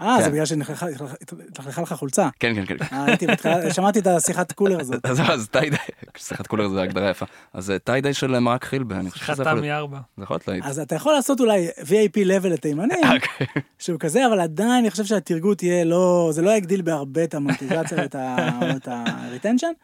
[0.00, 0.32] אה, זה כן.
[0.32, 2.28] בגלל שהתלכלכה לך חולצה.
[2.40, 2.84] כן, כן, כן.
[2.92, 5.06] אה, הייתי בתחילה, שמעתי את השיחת קולר הזאת.
[5.06, 5.78] אז טיידיי,
[6.16, 7.26] שיחת קולר זה הגדרה יפה.
[7.52, 9.64] אז אה, טיידיי של מרק חילבה, אני חושב שזה יכול חתם להיות...
[9.66, 9.98] מארבע.
[10.16, 10.64] זה יכול להיות להיט.
[10.64, 13.46] אז אתה יכול לעשות אולי VIP level לתימנים, אוקיי.
[13.78, 17.98] שהוא כזה, אבל עדיין אני חושב שהתרגות תהיה לא, זה לא יגדיל בהרבה את המוטיבציה
[17.98, 19.74] ואת ה- או את ה-retention.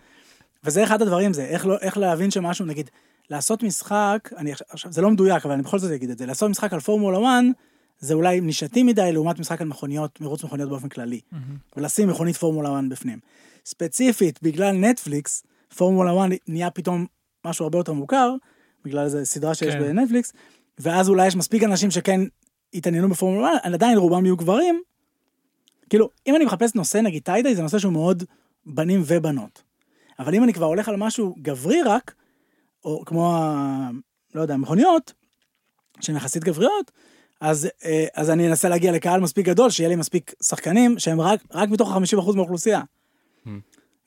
[0.65, 2.91] וזה אחד הדברים, זה איך, לא, איך להבין שמשהו, נגיד,
[3.31, 6.27] לעשות משחק, אני עכשיו- עכשיו, זה לא מדויק, אבל אני בכל זאת אגיד את זה,
[6.27, 7.27] לעשות משחק על פורמולה 1,
[8.01, 11.21] זה אולי נישתי מדי לעומת משחק על מכוניות, מרוץ מכוניות באופן כללי.
[11.77, 13.19] ולשים מכונית פורמולה 1 בפנים.
[13.67, 15.43] ספציפית, בגלל נטפליקס,
[15.77, 17.07] פורמולה 1 נהיה פתאום
[17.45, 18.35] משהו הרבה יותר מוכר,
[18.85, 19.81] בגלל איזה סדרה שיש כן.
[19.81, 20.33] בנטפליקס,
[20.79, 22.21] ואז אולי יש מספיק אנשים שכן
[22.75, 24.83] התעניינו בפורמולה 1, עדיין רובם יהיו גברים.
[25.91, 28.25] כאילו, אם אני מחפש נושא, נגיד tie dye, זה נושא שהוא מאוד
[28.67, 29.63] בנים ובנות.
[30.19, 32.15] אבל אם אני כבר הולך על משהו גברי רק,
[32.85, 33.91] או כמו, ה-
[34.35, 35.13] לא יודע, מכוניות,
[36.01, 36.91] שהן יחסית גבריות,
[37.41, 41.41] אז, אה, אז אני אנסה להגיע לקהל מספיק גדול, שיהיה לי מספיק שחקנים שהם רק,
[41.53, 42.81] רק מתוך ה-50% מהאוכלוסייה.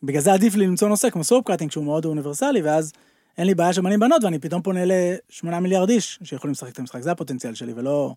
[0.04, 2.94] בגלל זה עדיף לי למצוא נושא כמו soap cutting שהוא מאוד אוניברסלי, ואז
[3.38, 6.80] אין לי בעיה של בנים בנות, ואני פתאום פונה ל-8 מיליארד איש שיכולים לשחק את
[6.80, 8.16] המשחק, זה הפוטנציאל שלי, ולא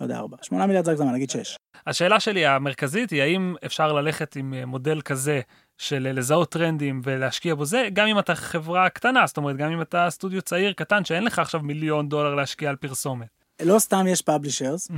[0.00, 0.36] לא יודע, 4.
[0.42, 1.56] 8 מיליארד זה הגזמה, נגיד 6.
[1.86, 5.40] השאלה שלי המרכזית היא האם אפשר ללכת עם אה, מודל כזה
[5.78, 9.72] של אה, לזהות טרנדים ולהשקיע בו זה, גם אם אתה חברה קטנה, זאת אומרת, גם
[9.72, 13.43] אם אתה סטודיו צעיר קטן שאין לך עכשיו מיליון דולר להשקיע על פרסומת.
[13.62, 14.88] לא סתם יש publishers,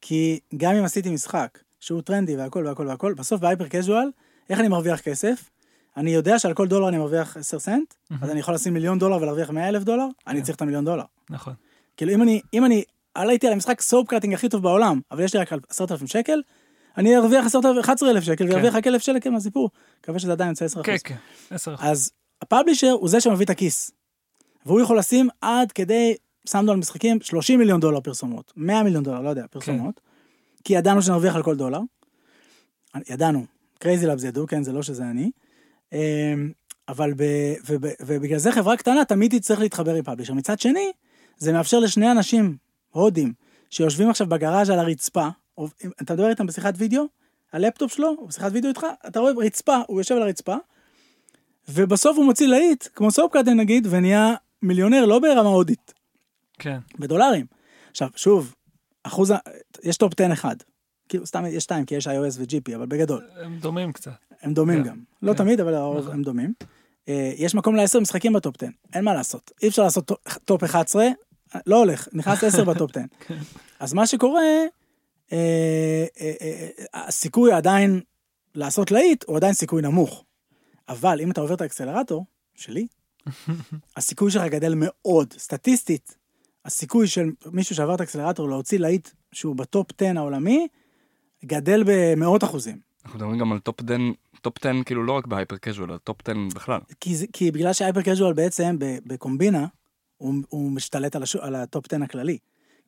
[0.00, 4.10] כי גם אם עשיתי משחק שהוא טרנדי והכל והכל והכל, בסוף ב-hyper casual,
[4.50, 5.50] איך אני מרוויח כסף?
[5.96, 9.16] אני יודע שעל כל דולר אני מרוויח 10 סנט, אז אני יכול לשים מיליון דולר
[9.16, 11.04] ולהרוויח 100 אלף דולר, אני צריך את המיליון דולר.
[11.30, 11.54] נכון.
[11.96, 12.84] כאילו אם אני, אם אני
[13.14, 16.42] עליתי על המשחק soap cutting הכי טוב בעולם, אבל יש לי רק 10,000 שקל,
[16.96, 19.70] אני ארוויח 11,000 שקל, וארוויח רק 1,000 שקל מהסיפור.
[20.00, 20.82] מקווה שזה עדיין יוצא 10%.
[20.82, 21.16] כן, כן,
[21.50, 22.10] 10 אז
[22.42, 23.90] ה-publisher הוא זה שמביא את הכיס.
[24.66, 29.20] והוא יכול לשים עד כדי, שמנו על משחקים 30 מיליון דולר פרסומות, 100 מיליון דולר,
[29.20, 30.00] לא יודע, פרסומות.
[30.64, 31.80] כי ידענו שנרוויח על כל דולר.
[33.10, 33.44] ידענו,
[33.78, 35.30] Crazy Labs ידעו, כן, זה לא שזה אני.
[35.92, 36.52] אמ,
[36.88, 37.22] אבל ב,
[37.68, 40.34] וב, ובגלל זה חברה קטנה תמיד תצטרך להתחבר עם publisher.
[40.34, 40.92] מצד שני,
[41.38, 42.56] זה מאפשר לשני אנשים,
[42.90, 43.32] הודים,
[43.70, 45.28] שיושבים עכשיו בגראז' על הרצפה,
[45.58, 45.68] או,
[46.02, 47.04] אתה מדבר איתם בשיחת וידאו,
[47.52, 50.56] הלפטופ שלו, הוא בשיחת וידאו איתך, אתה רואה רצפה, הוא יושב על הרצפה,
[51.68, 55.92] ובסוף הוא מוציא להיט, כמו Soap Cutting נגיד, ונהיה מיליונר לא ברמה הודית,
[56.58, 56.78] כן.
[56.98, 57.46] בדולרים.
[57.90, 58.54] עכשיו, שוב,
[59.02, 59.36] אחוז, ה-
[59.82, 60.56] יש טופ 10 אחד.
[61.08, 63.28] כאילו, סתם יש שתיים, כי יש iOS ו-GP, אבל בגדול.
[63.42, 64.12] הם דומים קצת.
[64.42, 64.98] הם דומים כן, גם.
[65.22, 65.38] לא כן.
[65.38, 66.12] תמיד, אבל נכון.
[66.12, 66.52] הם דומים.
[67.08, 69.50] אה, יש מקום לעשר משחקים בטופ 10, אין מה לעשות.
[69.62, 71.06] אי אפשר לעשות טופ- טופ 11,
[71.66, 73.00] לא הולך, נכנס 10 בטופ 10.
[73.20, 73.38] כן.
[73.80, 74.42] אז מה שקורה,
[75.32, 75.38] אה,
[76.20, 78.00] אה, אה, הסיכוי עדיין
[78.54, 80.24] לעשות להיט הוא עדיין סיכוי נמוך.
[80.88, 82.24] אבל אם אתה עובר את האקסלרטור,
[82.54, 82.86] שלי,
[83.96, 85.34] הסיכוי שלך גדל מאוד.
[85.38, 86.16] סטטיסטית,
[86.64, 90.68] הסיכוי של מישהו שעבר את האקסלרטור להוציא להיט שהוא בטופ 10 העולמי,
[91.44, 92.78] גדל במאות אחוזים.
[93.04, 93.96] אנחנו מדברים גם על טופ 10,
[94.40, 96.80] טופ 10 כאילו לא רק ב hyper casual, אלא טופ 10 בכלל.
[97.00, 99.66] כי, כי בגלל ש hyper casual בעצם בקומבינה,
[100.16, 102.38] הוא, הוא משתלט על, השו, על הטופ 10 הכללי.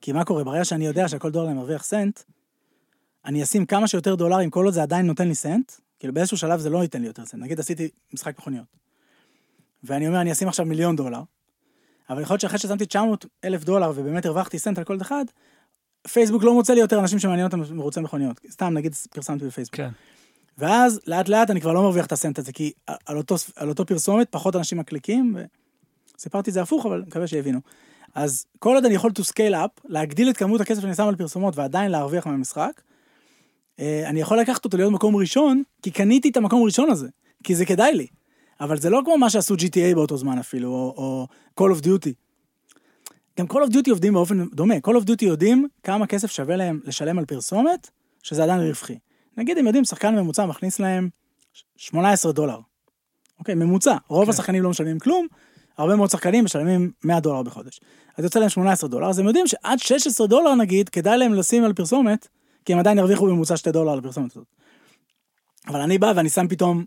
[0.00, 0.44] כי מה קורה?
[0.44, 2.20] ברגע שאני יודע שעל כל דולר אני מרוויח סנט,
[3.24, 6.60] אני אשים כמה שיותר דולרים, כל עוד זה עדיין נותן לי סנט, כאילו באיזשהו שלב
[6.60, 7.42] זה לא ייתן לי יותר סנט.
[7.42, 8.66] נגיד עשיתי משחק מכוניות.
[9.84, 11.22] ואני אומר, אני אשים עכשיו מיליון דולר,
[12.10, 15.24] אבל יכול להיות שאחרי ששמתי 900 אלף דולר ובאמת הרווחתי סנט על כל אחד,
[16.08, 18.40] פייסבוק לא מוצא לי יותר אנשים שמעניין אותם מרוצי מכוניות.
[18.50, 19.76] סתם, נגיד, פרסמתי בפייסבוק.
[19.76, 19.88] כן.
[20.58, 22.72] ואז לאט לאט אני כבר לא מרוויח את הסנט הזה, כי
[23.06, 25.36] על אותו, על אותו פרסומת פחות אנשים מקליקים,
[26.16, 27.60] וסיפרתי את זה הפוך, אבל מקווה שהבינו.
[28.14, 31.16] אז כל עוד אני יכול to scale up, להגדיל את כמות הכסף שאני שם על
[31.16, 32.80] פרסומות ועדיין להרוויח מהמשחק,
[33.80, 37.08] אה, אני יכול לקחת אותו להיות מקום ראשון, כי קניתי את המקום הראשון הזה,
[37.44, 38.06] כי זה כדאי לי.
[38.60, 41.26] אבל זה לא כמו מה שעשו GTA באותו זמן אפילו, או, או
[41.60, 42.10] Call of Duty.
[43.38, 46.80] גם Call of Duty עובדים באופן דומה, Call of Duty יודעים כמה כסף שווה להם
[46.84, 47.90] לשלם על פרסומת,
[48.22, 48.98] שזה עדיין רווחי.
[49.36, 51.08] נגיד הם יודעים, שחקן ממוצע מכניס להם
[51.76, 52.58] 18 דולר.
[53.38, 53.96] אוקיי, ממוצע.
[54.08, 54.30] רוב כן.
[54.30, 55.26] השחקנים לא משלמים כלום,
[55.78, 57.80] הרבה מאוד שחקנים משלמים 100 דולר בחודש.
[58.16, 61.64] אז יוצא להם 18 דולר, אז הם יודעים שעד 16 דולר נגיד, כדאי להם לשים
[61.64, 62.28] על פרסומת,
[62.64, 64.46] כי הם עדיין ירוויחו בממוצע 2 דולר על הפרסומת הזאת.
[65.68, 66.84] אבל אני בא ואני שם פתאום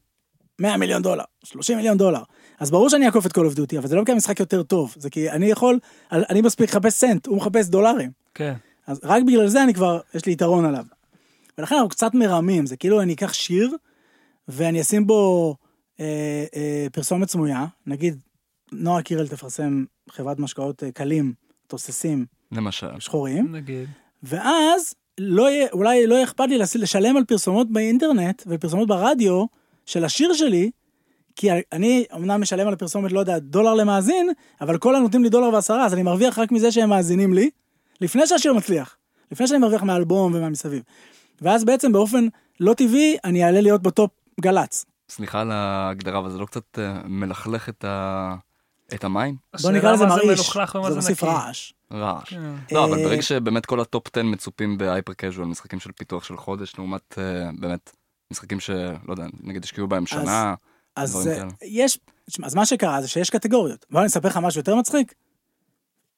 [0.59, 2.21] 100 מיליון דולר, 30 מיליון דולר.
[2.59, 5.09] אז ברור שאני אעקוף את of Duty, אבל זה לא כי המשחק יותר טוב, זה
[5.09, 5.79] כי אני יכול,
[6.11, 8.11] אני מספיק לחפש סנט, הוא מחפש דולרים.
[8.33, 8.53] כן.
[8.87, 10.85] אז רק בגלל זה אני כבר, יש לי יתרון עליו.
[11.57, 13.75] ולכן אנחנו קצת מרמים, זה כאילו אני אקח שיר,
[14.47, 15.55] ואני אשים בו
[15.99, 18.19] אה, אה, פרסומת סמויה, נגיד
[18.71, 21.33] נועה קירל תפרסם חברת משקאות אה, קלים,
[21.67, 22.99] תוססים, למשל.
[22.99, 23.89] שחורים, נגיד.
[24.23, 29.45] ואז לא יהיה, אולי לא יהיה אכפת לי לשלם על פרסומות באינטרנט ופרסומות ברדיו
[29.89, 30.71] של השיר שלי,
[31.35, 34.29] כי אני אמנם משלם על הפרסומת, לא יודע, דולר למאזין,
[34.61, 37.49] אבל כל הנותנים לי דולר ועשרה, אז אני מרוויח רק מזה שהם מאזינים לי,
[38.01, 38.95] לפני שהשיר מצליח,
[39.31, 40.83] לפני שאני מרוויח מהאלבום ומהמסביב.
[41.41, 42.27] ואז בעצם באופן
[42.59, 44.11] לא טבעי, אני אעלה להיות בטופ
[44.41, 44.85] גל"צ.
[45.09, 48.35] סליחה על ההגדרה, אבל זה לא קצת אה, מלכלך את ה-
[48.93, 49.35] את המים?
[49.61, 50.51] בוא נקרא לזה מרעיש,
[50.89, 51.23] זה מוסיף.
[51.23, 51.73] רעש.
[51.93, 52.29] רעש.
[52.29, 52.41] כן.
[52.71, 56.23] לא, אבל אה, ברגע שבאמת כל הטופ 10 מצופים ב hyper casual, משחקים של פיתוח
[56.23, 57.91] של חודש, לעומת אה, באמת
[58.31, 60.55] משחקים שלא יודע, נגיד השקיעו בהם שנה,
[60.95, 61.51] אז דברים כאלה.
[61.61, 63.85] יש, תשמע, אז מה שקרה זה שיש קטגוריות.
[63.89, 65.13] בוא אני אספר לך משהו יותר מצחיק.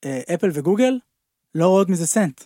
[0.05, 0.99] אה, אפל וגוגל
[1.55, 2.43] לא רואות מזה סנט.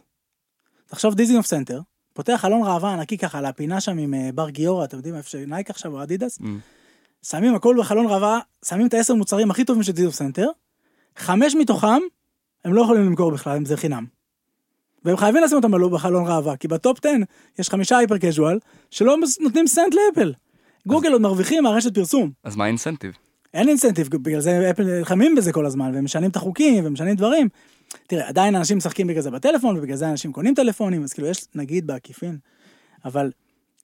[0.86, 1.82] תחשוב דיזינגוף סנטר,
[2.14, 5.30] פותח חלון ראווה ענקי ככה על הפינה שם עם אה, בר גיורא, אתם יודעים איפה
[5.30, 6.40] שנייק עכשיו או אדידס?
[6.40, 6.44] Mm.
[7.24, 10.48] שמים הכל בחלון ראווה, שמים את העשר מוצרים הכי טובים של דיזינגוף סנטר,
[11.18, 12.02] חמש מתוכם
[12.66, 14.06] הם לא יכולים למכור בכלל, אם זה חינם.
[15.06, 17.10] והם חייבים לשים אותם בחלון ראווה, כי בטופ 10
[17.60, 18.60] יש חמישה hyper casual
[18.92, 20.34] שלא נותנים סנט לאפל.
[20.88, 22.32] גוגל עוד מרוויחים מהרשת פרסום.
[22.44, 23.12] אז מה ה incentive?
[23.54, 27.50] אין incentive, בגלל זה אפל נלחמים בזה כל הזמן, והם משנים את החוקים, ומשנים דברים.
[28.08, 31.46] תראה, עדיין אנשים משחקים בגלל זה בטלפון, ובגלל זה אנשים קונים טלפונים, אז כאילו יש
[31.56, 32.38] נגיד בעקיפין,
[33.06, 33.32] אבל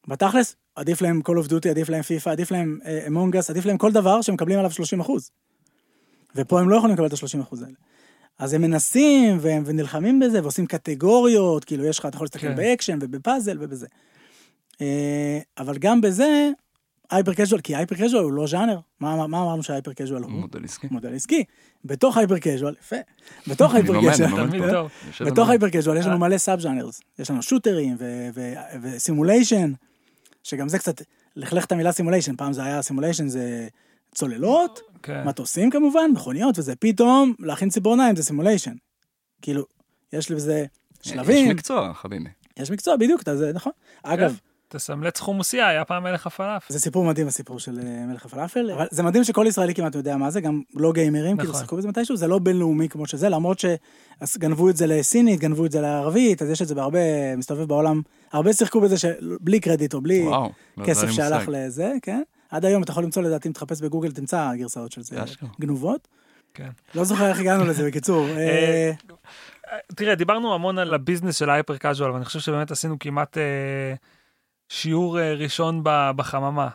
[0.08, 3.66] בתכלס, עדיף להם Call of Duty, עדיף להם FIFA, עדיף להם אה, Among Us, עדיף
[3.66, 5.32] להם כל דבר שמקבלים עליו 30 אחוז.
[6.36, 7.74] ופה הם לא יכולים לקבל את ה-30 אחוז האלה.
[8.40, 12.56] אז הם מנסים והם, ונלחמים בזה ועושים קטגוריות, כאילו יש לך, אתה יכול להסתכל כן.
[12.56, 13.88] באקשן ובפאזל ובזה.
[14.82, 16.50] אה, אבל גם בזה,
[17.12, 18.80] hyper casual, כי hyper casual הוא לא ז'אנר.
[19.00, 20.32] מה, מה, מה אמרנו ש hyper casual הוא?
[20.32, 20.88] מודל עסקי.
[20.92, 21.44] מודל עסקי.
[21.86, 22.96] בתוך hyper casual, יפה.
[23.48, 24.88] בתוך hyper casual,
[25.26, 27.02] בתוך hyper casual יש לנו מלא sub genres.
[27.20, 27.98] יש לנו shooterים
[28.82, 29.74] ו simulation,
[30.44, 31.02] שגם זה קצת,
[31.36, 33.68] לכלך את המילה simulation, פעם זה היה simulation זה
[34.16, 35.24] צוללות, כן.
[35.28, 38.74] מטוסים כמובן, מכוניות וזה, פתאום להכין ציפורניים זה simulation.
[39.42, 39.64] כאילו,
[40.14, 40.66] יש לזה
[41.02, 42.30] שלבים, יש מקצוע, חביבי.
[42.60, 43.72] יש מקצוע, בדיוק, אתה- זה נכון.
[44.04, 46.74] אגב, תסמלץ חומוסייה, היה פעם מלך הפלאפל.
[46.74, 50.18] זה סיפור מדהים הסיפור של אה, מלך הפלאפל, אבל זה מדהים שכל ישראלי כמעט יודע
[50.18, 51.62] מה זה, גם לא גיימרים, כאילו נכון.
[51.62, 53.62] שיחקו בזה מתישהו, זה לא בינלאומי כמו שזה, למרות
[54.24, 57.00] שגנבו את זה לסינית, גנבו את זה לערבית, אז יש את זה בהרבה,
[57.38, 58.02] מסתובב בעולם,
[58.32, 60.50] הרבה שיחקו בזה שבלי קרדיט או בלי וואו.
[60.78, 61.44] לא, כסף שהלך.
[61.52, 62.22] לזה, כן?
[62.52, 65.50] עד היום אתה יכול למצוא לדעתי, אם תחפש בגוגל, תמצא גרסאות של זה אשכרה.
[65.62, 66.08] גנובות.
[66.54, 66.70] כן.
[66.96, 68.28] לא זוכר איך הגענו לזה, בקיצור.
[68.30, 68.92] אה,
[69.96, 73.94] תראה, דיברנו המון על הביזנס של ההייפר קאז'ואל, ואני חושב שבאמת עשינו כמעט אה,
[74.70, 76.70] שיעור אה, ראשון ב- בחממה.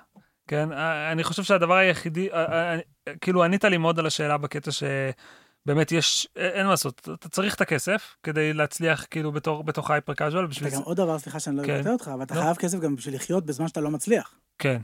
[0.49, 4.37] כן, אה, אני חושב שהדבר היחידי, אה, אה, אה, כאילו ענית לי מאוד על השאלה
[4.39, 9.65] בקטע שבאמת יש, אה, אין מה לעשות, אתה צריך את הכסף כדי להצליח כאילו בתור,
[9.65, 11.77] בתוך ההייפר קאז'ואל, אתה זה, גם עוד דבר, סליחה שאני לא כן.
[11.77, 12.41] אקטע אותך, אבל אתה לא.
[12.41, 14.35] חייב כסף גם בשביל לחיות בזמן שאתה לא מצליח.
[14.59, 14.81] כן,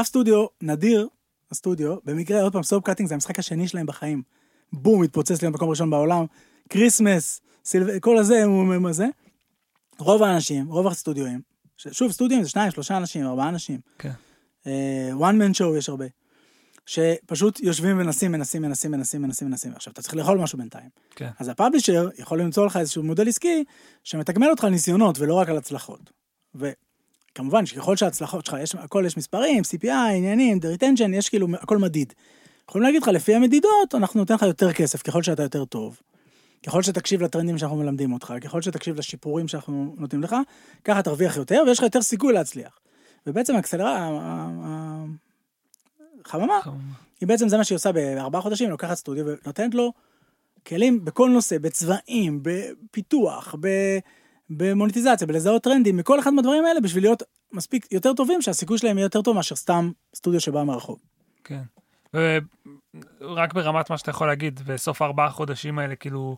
[0.00, 1.08] אף סטודיו נדיר,
[1.50, 4.22] הסטודיו, במקרה, עוד פעם, Soap Cutting זה המשחק השני שלהם בחיים.
[4.72, 6.24] בום, התפוצץ להיות מקום ראשון בעולם.
[6.68, 7.98] כריסמס, סילב...
[7.98, 9.06] כל הזה, הוא הוא זה.
[9.98, 11.40] רוב האנשים, רוב הסטודיואים,
[11.76, 13.80] ש- שוב, סטודיואים זה שניים, שלושה אנשים, ארבעה אנשים.
[13.98, 14.12] כן.
[14.66, 16.04] אה, one man show יש הרבה.
[16.86, 19.72] שפשוט יושבים ומנסים, מנסים, מנסים, מנסים, מנסים, מנסים.
[19.72, 20.88] עכשיו, אתה צריך לאכול משהו בינתיים.
[21.10, 21.28] כן.
[21.38, 23.64] אז ה publisher יכול למצוא לך איזשהו מודל עסקי
[24.04, 26.10] שמתגמל אותך על ניסיונות ולא רק על הצלחות.
[27.34, 31.78] וכמובן שככל שההצלחות שלך, יש, הכל יש מספרים, CPI, עניינים, the retention, יש כאילו הכל
[31.78, 32.12] מדיד.
[32.68, 36.00] יכולים להגיד לך, לפי המדידות, אנחנו ניתן לך יותר כסף ככל שאתה יותר טוב.
[36.66, 40.36] ככל שתקשיב לטרנדים שאנחנו מלמדים אותך, ככל שתקשיב לשיפורים שאנחנו נותנים לך,
[40.84, 42.78] ככה תרוויח יותר ויש לך יותר סיכוי להצליח.
[43.26, 44.10] ובעצם האקסלרה,
[46.24, 46.60] החממה,
[47.20, 49.92] היא בעצם זה מה שהיא עושה בארבעה חודשים, לוקחת סטודיו ונותנת לו
[50.66, 53.98] כלים בכל נושא, בצבעים, בפיתוח, ב-
[54.50, 57.22] במוניטיזציה, בלזהות טרנדים, מכל אחד מהדברים האלה, בשביל להיות
[57.52, 60.98] מספיק יותר טובים, שהסיכוי שלהם יהיה יותר טוב מאשר סתם סטודיו שבא מהרחוב.
[61.44, 61.62] כן.
[63.20, 66.36] ורק ברמת מה שאתה יכול להגיד, בסוף הארבעה חודשים האלה, כאילו,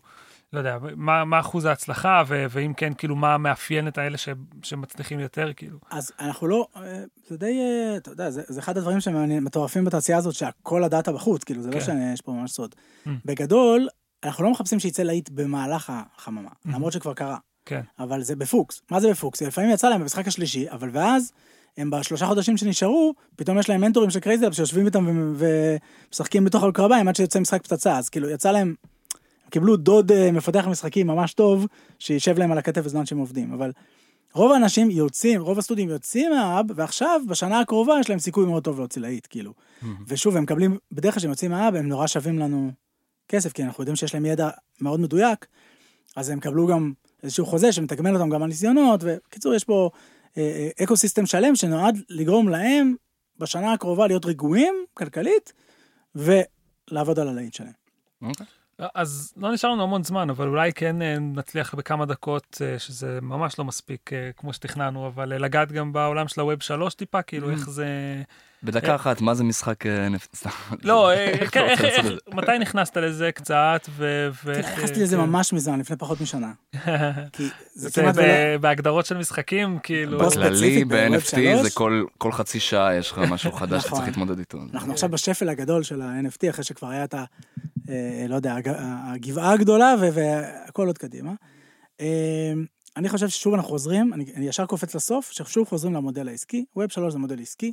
[0.53, 4.29] לא יודע, מה, מה אחוז ההצלחה, ו- ואם כן, כאילו, מה מאפיין את האלה ש-
[4.63, 5.77] שמצליחים יותר, כאילו.
[5.91, 10.17] אז אנחנו לא, אה, זה די, אה, אתה יודע, זה, זה אחד הדברים שמטורפים בתעשייה
[10.17, 11.85] הזאת, שהכל הדאטה בחוץ, כאילו, זה לא כן.
[11.85, 12.75] שיש פה ממש סוד.
[13.05, 13.09] Mm.
[13.25, 13.87] בגדול,
[14.23, 16.71] אנחנו לא מחפשים שיצא להיט במהלך החממה, Mm-hmm.
[16.73, 17.37] למרות שכבר קרה.
[17.67, 17.81] כן.
[17.99, 18.81] אבל זה בפוקס.
[18.91, 19.41] מה זה בפוקס?
[19.41, 21.31] לפעמים יצא להם במשחק השלישי, אבל ואז,
[21.77, 27.07] הם בשלושה חודשים שנשארו, פתאום יש להם מנטורים של CrazyLabs שיושבים איתם ומשחקים בתוך הקרביים
[27.07, 28.67] עד שיוצא משחק פצצה, אז כאילו יצא להם,
[29.43, 31.67] הם קיבלו דוד אה, מפתח משחקים ממש טוב,
[31.99, 33.71] שישב להם על הכתף בזמן שהם עובדים, אבל
[34.33, 38.63] רוב האנשים יוצאים, רוב הסטודיואים יוצאים מה hub, ועכשיו, בשנה הקרובה יש להם סיכוי מאוד
[38.63, 39.53] טוב להוציא להיט, כאילו.
[40.07, 42.71] ושוב, הם מקבלים, בדרך כלל כשהם יוצאים מהאב, הם נורא שווים לנו
[43.27, 44.49] כסף, כי אנחנו יודעים שיש להם ידע
[44.81, 45.45] מאוד מדויק,
[46.15, 46.93] אז הם קבלו גם
[47.27, 49.89] איזשהו חוזה שמתגמל אותם גם על ניסיונות, ובקיצור, יש פה
[50.37, 52.95] אה, אה, אקו סיסטם שלם שנועד לגרום להם
[53.37, 55.53] בשנה הקרובה להיות רגועים כלכלית,
[56.15, 57.71] ולעבוד על הלהיט שלהם.
[58.21, 58.45] אוקיי.
[58.95, 63.19] אז לא נשאר לנו המון זמן, אבל אולי כן אה, נצליח בכמה דקות, אה, שזה
[63.21, 67.49] ממש לא מספיק אה, כמו שתכננו, אבל לגעת גם בעולם של הווב 3 טיפה, כאילו
[67.49, 67.87] איך זה...
[68.63, 69.83] בדקה אחת, מה זה משחק?
[70.35, 70.49] סתם.
[70.83, 71.75] לא, איך כן?
[72.33, 73.89] מתי נכנסת לזה קצת,
[74.59, 75.21] נכנסתי לזה כן.
[75.21, 76.51] ממש מזמן, לפני פחות משנה.
[77.75, 78.55] זה.
[78.61, 80.19] בהגדרות של משחקים, כאילו...
[80.19, 82.03] בכללי, ב-NFT זה שלוש.
[82.17, 83.99] כל- חצי שעה יש לך משהו חדש נכון.
[83.99, 84.57] שצריך להתמודד איתו.
[84.73, 87.23] אנחנו עכשיו בשפל הגדול של ה-NFT, אחרי שכבר היה את ה...
[88.29, 88.75] לא יודע, הג-
[89.13, 91.33] הגבעה הגדולה והכל עוד קדימה.
[92.01, 92.53] אה,
[92.97, 96.65] אני חושב ששוב אנחנו חוזרים, אני, אני ישר קופץ לסוף, ששוב חוזרים למודל העסקי.
[96.75, 97.71] ווב 3 זה מודל עסקי,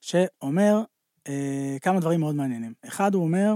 [0.00, 0.82] שאומר
[1.28, 2.72] אה, כמה דברים מאוד מעניינים.
[2.88, 3.54] אחד, הוא אומר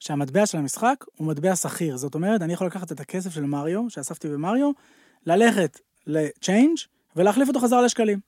[0.00, 1.96] שהמטבע של המשחק הוא מטבע שכיר.
[1.96, 4.70] זאת אומרת, אני יכול לקחת את הכסף של מריו, שאספתי במריו,
[5.26, 6.86] ללכת ל-change
[7.16, 8.20] ולהחליף אותו חזרה לשקלים.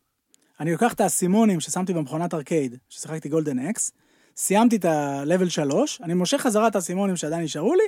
[0.60, 3.92] אני לוקח את האסימונים ששמתי במכונת ארקייד, ששיחקתי גולדן אקס,
[4.36, 7.82] סיימתי את ה-level 3, אני מושך חזרה את האסימונים שעדיין נשארו לי,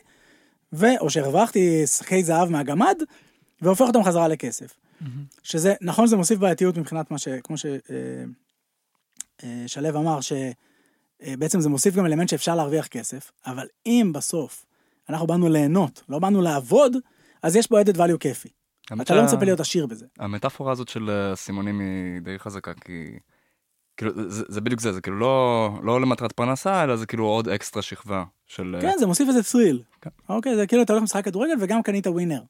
[0.72, 0.86] ו...
[1.00, 2.96] או שהרווחתי שחקי זהב מהגמד,
[3.62, 4.76] והופך אותם חזרה לכסף.
[5.42, 7.28] שזה, נכון שזה מוסיף בעייתיות מבחינת מה ש...
[7.44, 7.56] כמו
[9.66, 14.64] ששלו אמר, שבעצם זה מוסיף גם אלמנט שאפשר להרוויח כסף, אבל אם בסוף
[15.08, 16.96] אנחנו באנו ליהנות, לא באנו לעבוד,
[17.42, 18.48] אז יש פה added value כיפי.
[19.02, 20.06] אתה לא מצפה להיות עשיר בזה.
[20.18, 23.18] המטאפורה הזאת של הסימונים היא די חזקה, כי
[23.98, 27.48] כאילו, זה, זה בדיוק זה, זה כאילו לא, לא למטרת פרנסה, אלא זה כאילו עוד
[27.48, 28.74] אקסטרה שכבה של...
[28.74, 29.82] אה, כן, זה מוסיף איזה thrill.
[30.00, 30.10] כן.
[30.28, 32.40] אוקיי, זה כאילו אתה הולך לשחק כדורגל וגם קנית ווינר.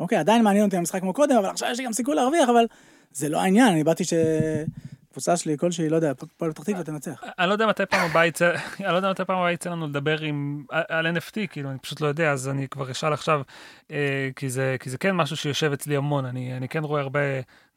[0.00, 2.66] אוקיי, עדיין מעניין אותי המשחק כמו קודם, אבל עכשיו יש לי גם סיכוי להרוויח, אבל
[3.12, 7.22] זה לא העניין, אני באתי שקבוצה שלי כלשהי, לא יודע, פועל פתח תקווה תנצח.
[7.38, 9.86] אני לא יודע מתי פעם הבאה יצא, אני לא יודע מתי פעם הבאה יצא לנו
[9.86, 13.42] לדבר עם, על NFT, כאילו, אני פשוט לא יודע, אז אני כבר אשאל עכשיו,
[13.90, 17.20] אה, כי, זה, כי זה כן משהו שיושב אצלי המון, אני, אני כן רואה הרבה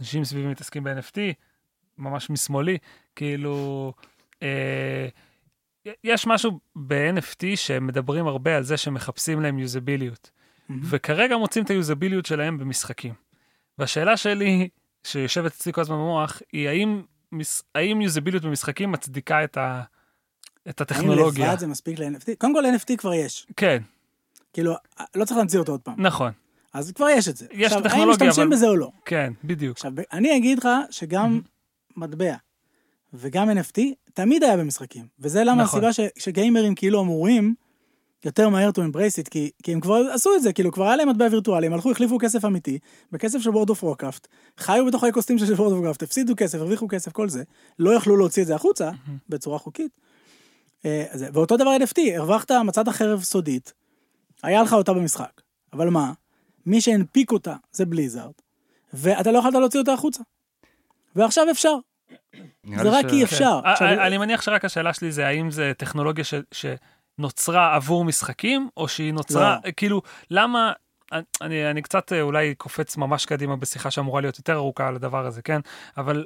[0.01, 1.17] אנשים סביבי מתעסקים ב-NFT,
[1.97, 2.77] ממש משמאלי,
[3.15, 3.93] כאילו,
[4.43, 5.07] אה,
[6.03, 10.31] יש משהו ב-NFT שמדברים הרבה על זה שמחפשים להם יוזביליות,
[10.89, 13.13] וכרגע מוצאים את היוזביליות שלהם במשחקים.
[13.77, 14.69] והשאלה שלי,
[15.03, 17.01] שיושבת אצלי כל הזמן במוח, היא האם,
[17.75, 19.81] האם יוזביליות במשחקים מצדיקה את, ה,
[20.69, 21.47] את האם הטכנולוגיה?
[21.47, 22.29] לבד זה מספיק ל-NFT?
[22.37, 23.47] קודם כל NFT כבר יש.
[23.57, 23.81] כן,
[24.53, 24.73] כאילו,
[25.15, 25.95] לא צריך להמציא אותו עוד פעם.
[26.01, 26.31] נכון,
[26.73, 27.45] אז כבר יש את זה.
[27.51, 28.91] יש עכשיו, האם טכנולוגיה, משתמשים אבל- בזה או לא?
[29.05, 29.77] כן, בדיוק.
[29.77, 31.41] עכשיו, אני אגיד לך שגם
[31.95, 32.35] מטבע
[33.13, 33.79] וגם NFT
[34.13, 35.07] תמיד היה במשחקים.
[35.19, 35.85] וזה למה נכון.
[35.85, 37.55] הסיבה ש, שגיימרים כאילו אמורים
[38.25, 40.95] יותר מהר to embrace it, כי, כי הם כבר עשו את זה, כאילו כבר היה
[40.95, 42.79] להם מטבע וירטואלי, הם הלכו, החליפו כסף אמיתי,
[43.11, 44.27] בכסף של World of Warcraft,
[44.57, 47.43] חיו בתוך האקוסטים של World of Warcraft, הפסידו כסף, הרוויחו כסף, כל זה,
[47.79, 48.91] לא יכלו להוציא את זה החוצה
[49.29, 49.91] בצורה חוקית.
[50.85, 53.73] אה, ואותו דבר NFT, הרווחת, מצאת חרב סודית,
[54.43, 55.41] היה לך אותה במשחק,
[55.73, 56.13] אבל מה?
[56.65, 58.33] מי שהנפיק אותה זה בליזארד,
[58.93, 60.23] ואתה לא יכולת להוציא אותה החוצה.
[61.15, 61.73] ועכשיו אפשר,
[62.65, 63.59] זה רק ש- כי אפשר.
[63.63, 63.69] כן.
[63.69, 68.69] עכשיו- אה, אני מניח שרק השאלה שלי זה האם זה טכנולוגיה ש- שנוצרה עבור משחקים,
[68.77, 69.71] או שהיא נוצרה, לא.
[69.71, 70.01] כאילו,
[70.31, 70.73] למה...
[71.41, 75.25] אני, אני קצת אה, אולי קופץ ממש קדימה בשיחה שאמורה להיות יותר ארוכה על הדבר
[75.25, 75.59] הזה, כן?
[75.97, 76.25] אבל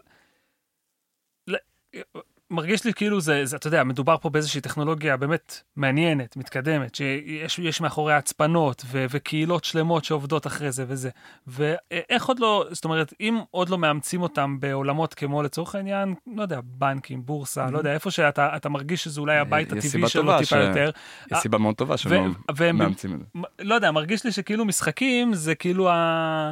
[2.52, 7.60] מרגיש לי כאילו זה, זה, אתה יודע, מדובר פה באיזושהי טכנולוגיה באמת מעניינת, מתקדמת, שיש
[7.60, 11.10] יש מאחוריה הצפנות ו, וקהילות שלמות שעובדות אחרי זה וזה.
[11.48, 16.42] ואיך עוד לא, זאת אומרת, אם עוד לא מאמצים אותם בעולמות כמו לצורך העניין, לא
[16.42, 20.38] יודע, בנקים, בורסה, לא יודע, איפה שאתה אתה מרגיש שזה אולי הבית יש הטבעי שלו
[20.40, 20.92] טיפה ש- יותר.
[21.32, 22.22] יש סיבה מאוד טובה לא
[22.56, 23.26] והם- מאמצים את זה.
[23.60, 26.52] לא יודע, מרגיש לי שכאילו משחקים זה כאילו ה...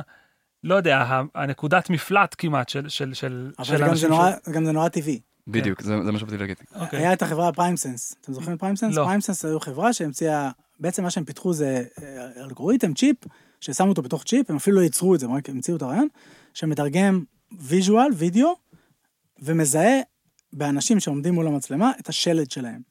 [0.63, 4.71] לא יודע, ה- הנקודת מפלט כמעט של, של, של, אבל של אנשים ש- גם זה
[4.71, 5.19] נורא טבעי.
[5.47, 6.55] בדיוק, זה זה מה שבאתי להגיד.
[6.75, 6.99] אוקיי.
[6.99, 8.95] היה את החברה PrimeSense, אתם זוכרים את PrimeSense?
[8.95, 9.03] לא.
[9.03, 13.17] PrimeSense היו חברה שהמציאה, בעצם מה שהם פיתחו זה אה, אלגוריתם, צ'יפ,
[13.61, 16.07] ששמו אותו בתוך צ'יפ, הם אפילו לא ייצרו את זה, הם רק המציאו את הרעיון,
[16.53, 17.23] שמתרגם
[17.59, 18.55] visual, וידאו,
[19.39, 19.99] ומזהה
[20.53, 22.81] באנשים שעומדים מול המצלמה את השלד שלהם.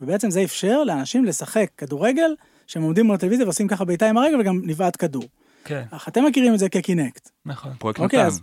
[0.00, 2.34] ובעצם זה אפשר לאנשים לשחק כדורגל,
[2.66, 5.24] שהם עומדים מול הטלוויזיה ועושים ככה בעיטה עם הרגל וגם נבעט כדור.
[5.64, 7.30] כן, אתם מכירים את זה כ Kinect.
[7.46, 7.72] נכון.
[7.78, 8.26] פרויקט אוקיי, נטל.
[8.26, 8.40] אז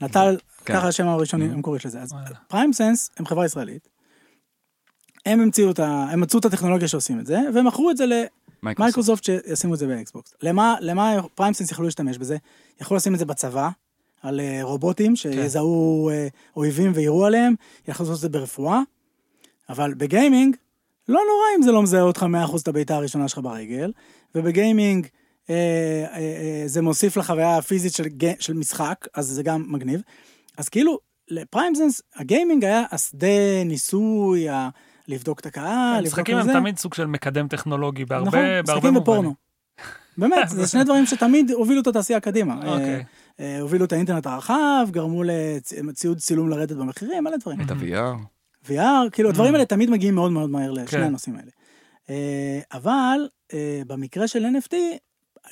[0.00, 0.74] נטל, כן.
[0.74, 2.00] ככה השם הראשוני המקורי של זה.
[2.00, 2.26] אז וואלה.
[2.48, 3.88] PrimeSense הם חברה ישראלית.
[5.26, 6.06] הם המציאו את ה...
[6.10, 8.80] הם מצאו את הטכנולוגיה שעושים את זה, והם מכרו את זה מייקרוסופט.
[8.80, 10.34] למייקרוסופט שישימו את זה ב Xbox.
[10.42, 12.36] למה, למה PrimeSense יכלו להשתמש בזה?
[12.80, 13.68] יכלו לשים את זה בצבא,
[14.22, 17.54] על אה, רובוטים שיזהו אה, אויבים ויירו עליהם,
[17.88, 18.80] יכלו לעשות את זה ברפואה,
[19.68, 20.56] אבל בגיימינג,
[21.08, 23.92] לא נורא אם זה לא מזהה אותך 100% את הבעיטה הראשונה שלך ברגל,
[24.34, 25.06] ובגיימינג
[26.66, 28.04] זה מוסיף לחוויה הפיזית של,
[28.38, 30.02] של משחק, אז זה גם מגניב.
[30.56, 34.68] אז כאילו, לפריימסנס, הגיימינג היה השדה ניסוי, ה...
[35.08, 36.52] לבדוק את הקהל, לבדוק משחקים את הם זה.
[36.52, 39.02] תמיד סוג של מקדם טכנולוגי בהרבה, נכון, בהרבה משחקים מובנים.
[39.02, 39.34] ופורנו.
[40.18, 42.56] באמת, זה שני דברים שתמיד הובילו את התעשייה קדימה.
[42.56, 42.94] אוקיי.
[42.94, 43.00] אה,
[43.40, 45.22] אה, הובילו את האינטרנט הרחב, גרמו
[45.82, 47.60] לציוד צילום לרדת במחירים, מלא דברים.
[47.60, 48.16] את ה-VR.
[48.68, 51.02] VR, כאילו הדברים האלה תמיד מגיעים מאוד מאוד מהר לשני כן.
[51.02, 51.50] הנושאים האלה.
[52.10, 54.74] אה, אבל אה, במקרה של NFT,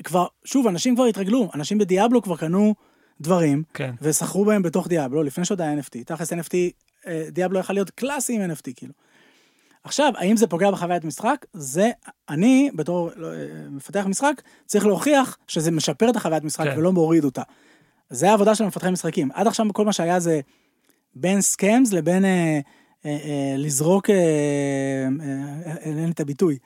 [0.05, 2.75] כבר, שוב, אנשים כבר התרגלו, אנשים בדיאבלו כבר קנו
[3.21, 6.05] דברים, כן, וסחרו בהם בתוך דיאבלו, לפני שעוד היה NFT.
[6.07, 6.55] תכלס NFT,
[7.07, 8.93] אה, דיאבלו יכול להיות קלאסי עם NFT, כאילו.
[9.85, 11.47] עכשיו, האם זה פוגע בחוויית משחק?
[11.53, 11.91] זה,
[12.29, 13.35] אני, בתור לא, אה,
[13.71, 16.79] מפתח משחק, צריך להוכיח שזה משפר את החוויית משחק כן.
[16.79, 17.43] ולא מוריד אותה.
[18.11, 19.29] זה העבודה של מפתחי משחקים.
[19.35, 20.41] עד עכשיו כל מה שהיה זה
[21.15, 22.61] בין scams לבין אה,
[23.07, 25.27] אה, אה, לזרוק, אה, אה,
[25.67, 26.59] אה, אין לי את הביטוי,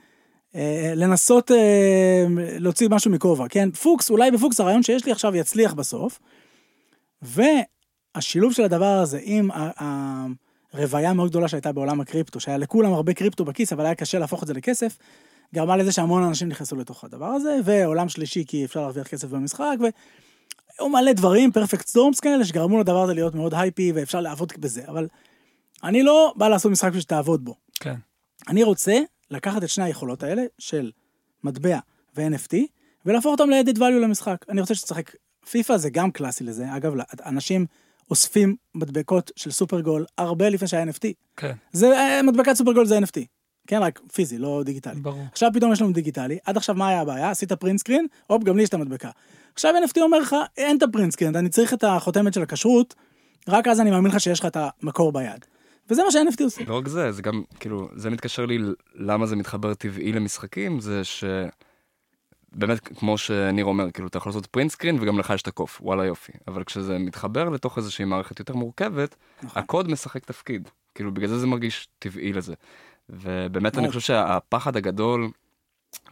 [0.96, 2.26] לנסות אה,
[2.58, 3.70] להוציא משהו מכובע, כן?
[3.70, 6.20] פוקס, אולי בפוקס הרעיון שיש לי עכשיו יצליח בסוף.
[7.22, 9.50] והשילוב של הדבר הזה עם
[10.74, 14.42] הרוויה המאוד גדולה שהייתה בעולם הקריפטו, שהיה לכולם הרבה קריפטו בכיס, אבל היה קשה להפוך
[14.42, 14.98] את זה לכסף,
[15.54, 19.76] גרמה לזה שהמון אנשים נכנסו לתוך הדבר הזה, ועולם שלישי כי אפשר להרוויח כסף במשחק,
[19.80, 24.82] והיו מלא דברים, perfect storms כאלה, שגרמו לדבר הזה להיות מאוד hype-י, ואפשר לעבוד בזה,
[24.88, 25.08] אבל
[25.84, 27.54] אני לא בא לעשות משחק בשביל שתעבוד בו.
[27.80, 27.94] כן.
[28.48, 28.98] אני רוצה
[29.30, 30.90] לקחת את שני היכולות האלה של
[31.44, 31.78] מטבע
[32.16, 32.56] ו-NFT
[33.06, 34.44] ולהפוך אותם ל-added value למשחק.
[34.48, 35.10] אני רוצה שתשחק,
[35.50, 36.92] פיפא זה גם קלאסי לזה, אגב,
[37.26, 37.66] אנשים
[38.10, 41.12] אוספים מדבקות של סופרגול הרבה לפני שהיה NFT.
[41.36, 43.20] כן, זה, אה, מדבקת סופרגול זה NFT,
[43.66, 45.00] כן, רק פיזי, לא דיגיטלי.
[45.00, 45.24] ברור.
[45.32, 47.30] עכשיו פתאום יש לנו דיגיטלי, עד עכשיו מה היה הבעיה?
[47.30, 49.10] עשית print screen, הופ, גם לי יש את המדבקה.
[49.54, 52.94] עכשיו NFT אומר לך, אין את ה print screen, אני צריך את החותמת של הכשרות,
[53.48, 55.44] רק אז אני מאמין לך שיש לך את המקור ביד.
[55.90, 56.64] וזה מה ש-NFT עושה.
[56.64, 58.58] לא רק זה, זה גם, כאילו, זה מתקשר לי
[58.94, 61.24] למה זה מתחבר טבעי למשחקים, זה ש...
[62.52, 65.80] באמת, כמו שניר אומר, כאילו, אתה יכול לעשות print screen וגם לך יש את הקוף,
[65.82, 66.32] וואלה יופי.
[66.48, 69.62] אבל כשזה מתחבר לתוך איזושהי מערכת יותר מורכבת, נכון.
[69.62, 70.68] הקוד משחק תפקיד.
[70.94, 72.54] כאילו, בגלל זה זה מרגיש טבעי לזה.
[73.08, 73.94] ובאמת, אני מאוד.
[73.94, 75.30] חושב שהפחד הגדול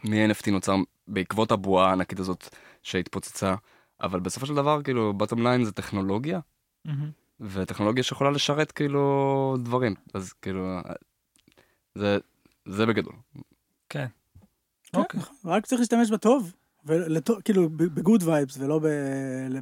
[0.03, 0.75] מ-NFT נוצר
[1.07, 2.49] בעקבות הבועה הענקית הזאת
[2.83, 3.55] שהתפוצצה,
[4.01, 6.39] אבל בסופו של דבר, כאילו, bottom line זה טכנולוגיה,
[6.85, 7.26] מהמם.
[7.41, 10.77] וטכנולוגיה שיכולה לשרת כאילו דברים אז כאילו
[11.95, 12.17] זה
[12.65, 13.13] זה בגדול
[13.89, 14.05] כן.
[14.93, 15.19] כן, אוקיי.
[15.19, 15.35] נכון.
[15.51, 16.53] רק צריך להשתמש בטוב,
[16.85, 18.79] ולטוב- כאילו ב good vibes ולא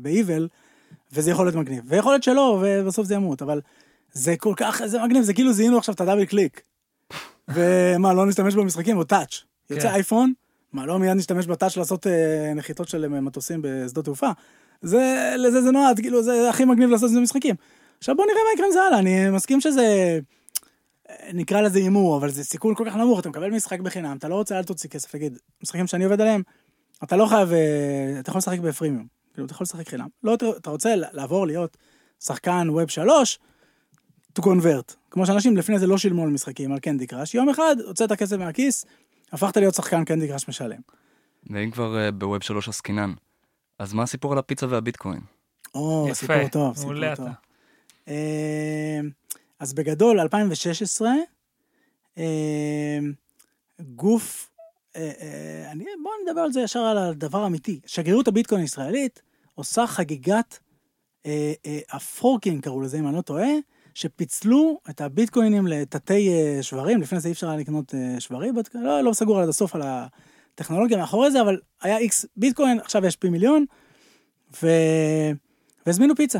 [0.02, 0.48] ב-evil,
[1.14, 1.84] וזה יכול להיות מגניב.
[1.88, 3.62] ויכול להיות שלא, ובסוף זה ימות, אבל
[4.14, 6.62] זה כל כך, זה מגניב, זה כאילו זיהינו עכשיו את ה double click.
[7.56, 9.44] ומה, לא נשתמש במשחקים, או touch.
[9.70, 9.94] יוצא כן.
[9.94, 10.34] אייפון,
[10.74, 14.30] מה, לא מיד נשתמש ב touch לעשות אה, נחיתות של מטוסים בשדות תעופה?
[14.86, 17.56] זה, לזה זה נועד, כאילו, זה הכי מגניב לעשות את זה במשחקים.
[17.98, 20.20] עכשיו בוא נראה מה יקרה עם זה הלאה, אני מסכים שזה...
[21.34, 24.36] נקרא לזה הימור, אבל זה סיכון כל כך נמוך, אתה מקבל משחק בחינם, אתה לא
[24.36, 26.42] רוצה, אל תוציא כסף, תגיד, משחקים שאני עובד עליהם,
[27.04, 30.08] אתה לא חייב, אה, אתה יכול לשחק בפרימיום, כאילו, אתה יכול לשחק חינם.
[30.24, 31.78] לא, אתה- רוצה לעבור להיות
[32.24, 33.40] שחקן ווב 3,
[34.40, 34.94] to convert.
[35.12, 38.38] כמו שאנשים לפני זה לא שילמו על משחקים, על קנדי קראש, יום אחד הוצאת כסף
[38.38, 38.86] מהכיס,
[39.32, 40.80] הפכת להיות שחקן קנדי קראש משלם.
[41.50, 43.14] ואם כבר אה, בווב שלוש עסקינן
[43.80, 45.22] אז מה הסיפור על הפיצה והביטקוין
[45.76, 47.26] או, יפה, סיפור טוב, סיפור מעולה טוב.
[47.26, 47.34] אתה.
[48.08, 49.00] אה,
[49.60, 51.10] אז בגדול, 2016,
[52.18, 53.00] אה,
[53.80, 54.52] גוף,
[54.96, 57.80] אה, אה, אני, בואו נדבר על זה ישר על הדבר האמיתי.
[57.86, 59.22] שגרירות הביטקוין הישראלית
[59.56, 60.60] עושה חגיגת
[61.26, 61.54] אה,
[61.92, 63.48] הפורקינג, קראו לזה, אם אני לא טועה,
[63.94, 66.30] שפיצלו את הביטקוינים לתתי
[66.62, 69.82] שברים, לפני זה אי אפשר היה לקנות שברים, לא, לא סגור עד הסוף על
[70.56, 73.66] הטכנולוגיה מאחורי זה, אבל היה איקס ביטקוין, עכשיו יש פי מיליון,
[74.64, 74.68] ו...
[75.86, 76.40] והזמינו פיצה.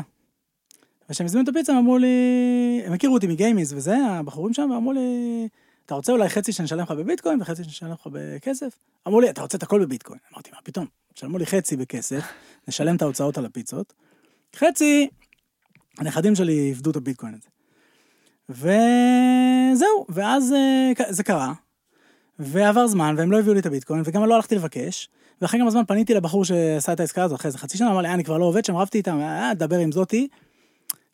[1.08, 4.92] וכשהם הזמינו את הפיצה הם אמרו לי, הם הכירו אותי מגיימיז וזה, הבחורים שם, ואמרו
[4.92, 5.48] לי,
[5.86, 8.78] אתה רוצה אולי חצי שנשלם לך בביטקוין וחצי שנשלם לך בכסף?
[9.06, 10.18] אמרו לי, אתה רוצה את הכל בביטקוין.
[10.32, 10.86] אמרתי, מה פתאום?
[11.14, 12.24] תשלמו לי חצי בכסף,
[12.68, 13.92] נשלם את ההוצאות על הפיצות,
[14.56, 15.08] חצי,
[15.98, 17.48] הנכדים שלי יפדו את הביטקוין הזה.
[18.48, 21.52] וזהו, ואז אה, זה קרה,
[22.38, 25.08] ועבר זמן, והם לא הביאו לי את הביטקוין, וגם לא הלכתי לבקש,
[25.42, 28.08] ואחרי כמה זמן פניתי לבחור שעשה את העסקה הזאת, אחרי איזה חצי שנה, אמר לי,
[28.08, 30.28] "אה, אני כבר לא עובד שם, רבתי איתם, אה, דבר עם זאתי.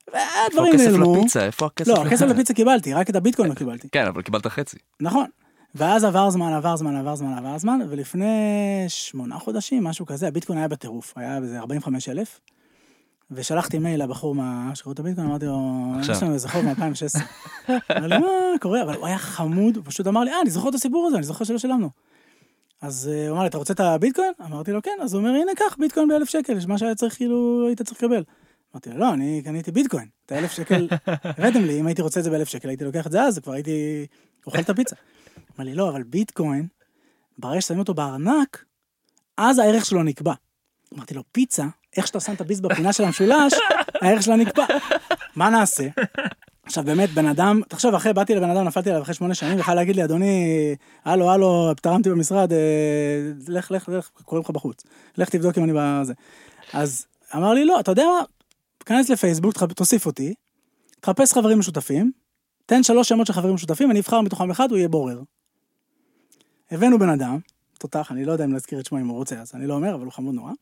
[0.09, 1.16] איפה והדברים הכסף נעלמו.
[1.16, 3.89] לפיצה איפה הכסף לא, הכסף לפיצה קיבלתי, רק את הביטקוין לא קיבלתי.
[3.93, 5.27] כן אבל קיבלת חצי נכון.
[5.75, 8.35] ואז עבר זמן, עבר זמן, עבר זמן, עבר זמן, ולפני
[8.89, 12.41] שמונה חודשים, משהו כזה, הביטקוין היה בטירוף, היה באיזה 45 אלף.
[13.35, 15.83] ושלחתי מייל לבחור מהשירות הביטקוין, אמרתי לו.
[16.01, 17.20] יש לנו איזה חוב מ-2016.
[17.99, 18.28] אמר לי, מה
[18.61, 18.83] קורה?
[18.83, 21.24] אבל הוא היה חמוד, הוא פשוט אמר לי, אה, אני זוכר את הסיפור הזה, אני
[21.24, 21.91] זוכר שלא שילמנו.
[22.80, 24.33] אז אה, הוא אמר לי, אתה רוצה את הביטקוין?
[24.45, 24.99] אמרתי לו, כן.
[25.03, 28.03] אז הוא אומר, הנה, קח ביטקוין באלף שקל, יש מה שהיה צריך, כאילו, היית צריך
[28.03, 28.22] לקבל.
[28.74, 30.09] אמרתי לו, לא, אני קניתי ביטקוין.
[30.26, 33.12] את האלף שקל הבאתם לי, אם הייתי רוצה את זה באלף שקל, הייתי לוקח את
[33.12, 34.07] זה אז, כבר הייתי
[34.47, 34.97] אוכל את הפיצה.
[35.57, 36.66] אמר לי, לא, אבל ביטקוין,
[37.39, 38.64] ברגע ששמים אותו בארנק,
[39.37, 40.35] אז הערך שלו נקבע.
[40.95, 41.66] אמרתי לו, פיצה,
[41.97, 43.53] איך שאתה שם את הביס בפינה של המשולש,
[44.03, 44.66] הערך שלה נקבע.
[45.36, 45.88] מה נעשה?
[46.66, 49.74] עכשיו באמת, בן אדם, תחשוב, אחרי, באתי לבן אדם, נפלתי עליו אחרי שמונה שנים, יכול
[49.74, 50.74] להגיד לי, אדוני,
[51.05, 52.59] הלו, הלו, תרמתי במשרד, אה,
[53.49, 54.82] לך, לך, לך, קוראים לך בחוץ.
[55.18, 56.12] לך תבדוק אם אני בזה.
[56.72, 58.24] אז אמר לי, לא, אתה יודע מה?
[58.78, 60.34] תיכנס לפייסבוק, תוסיף אותי,
[61.01, 62.12] תחפש חברים משותפים,
[62.66, 65.22] תן שלוש שמות של חברים משותפים, אני אבחר מתוכם אחד, הוא יהיה בורר.
[66.70, 67.38] הבאנו בן אדם,
[67.78, 69.95] תותח, אני לא יודע אם להזכיר את שמו אם הוא רוצה, אז אני לא אומר,
[69.95, 70.53] אבל הוא חמוד נורא.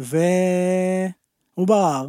[0.00, 2.08] והוא ברר,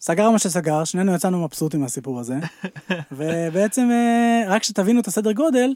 [0.00, 2.34] סגר מה שסגר, שנינו יצאנו מבסוטים מהסיפור הזה,
[3.18, 5.74] ובעצם אה, רק שתבינו את הסדר גודל,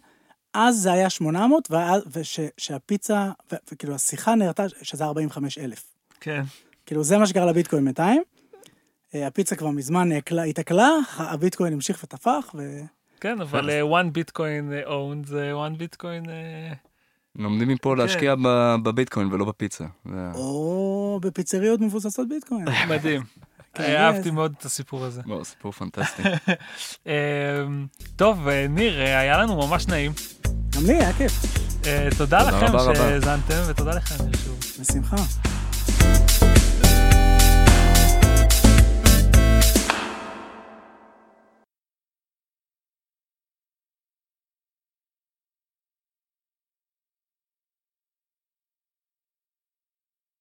[0.55, 1.71] אז זה היה 800,
[2.13, 3.31] ושהפיצה,
[3.73, 5.85] וכאילו השיחה נראתה שזה 45 אלף.
[6.21, 6.43] כן.
[6.87, 8.23] כאילו זה מה שקרה לביטקוין בינתיים.
[9.15, 10.09] אה, הפיצה כבר מזמן
[10.49, 12.81] התעכלה, הביטקוין המשיך ותפח, ו...
[13.21, 16.29] כן, אבל אה, one bitcoin owned זה one bitcoin...
[17.39, 22.65] לומדים מפה להשקיע ב- בביטקוין ולא בפיצה זה- או בפיצריות מבוססות ביטקוין.
[22.91, 23.23] מדהים.
[23.75, 25.21] כן, אה, אהבתי מאוד את הסיפור הזה.
[25.27, 26.23] וואו, סיפור פנטסטי
[27.07, 27.13] אה,
[28.17, 30.13] טוב, אה, ניר, אה, היה לנו ממש נעים.
[30.77, 31.33] גם לי היה כיף,
[31.87, 32.95] אה, תודה תודה לכם.
[32.95, 34.59] שהאזנתם, ותודה לך, ניר, שוב.
[34.81, 35.17] בשמחה.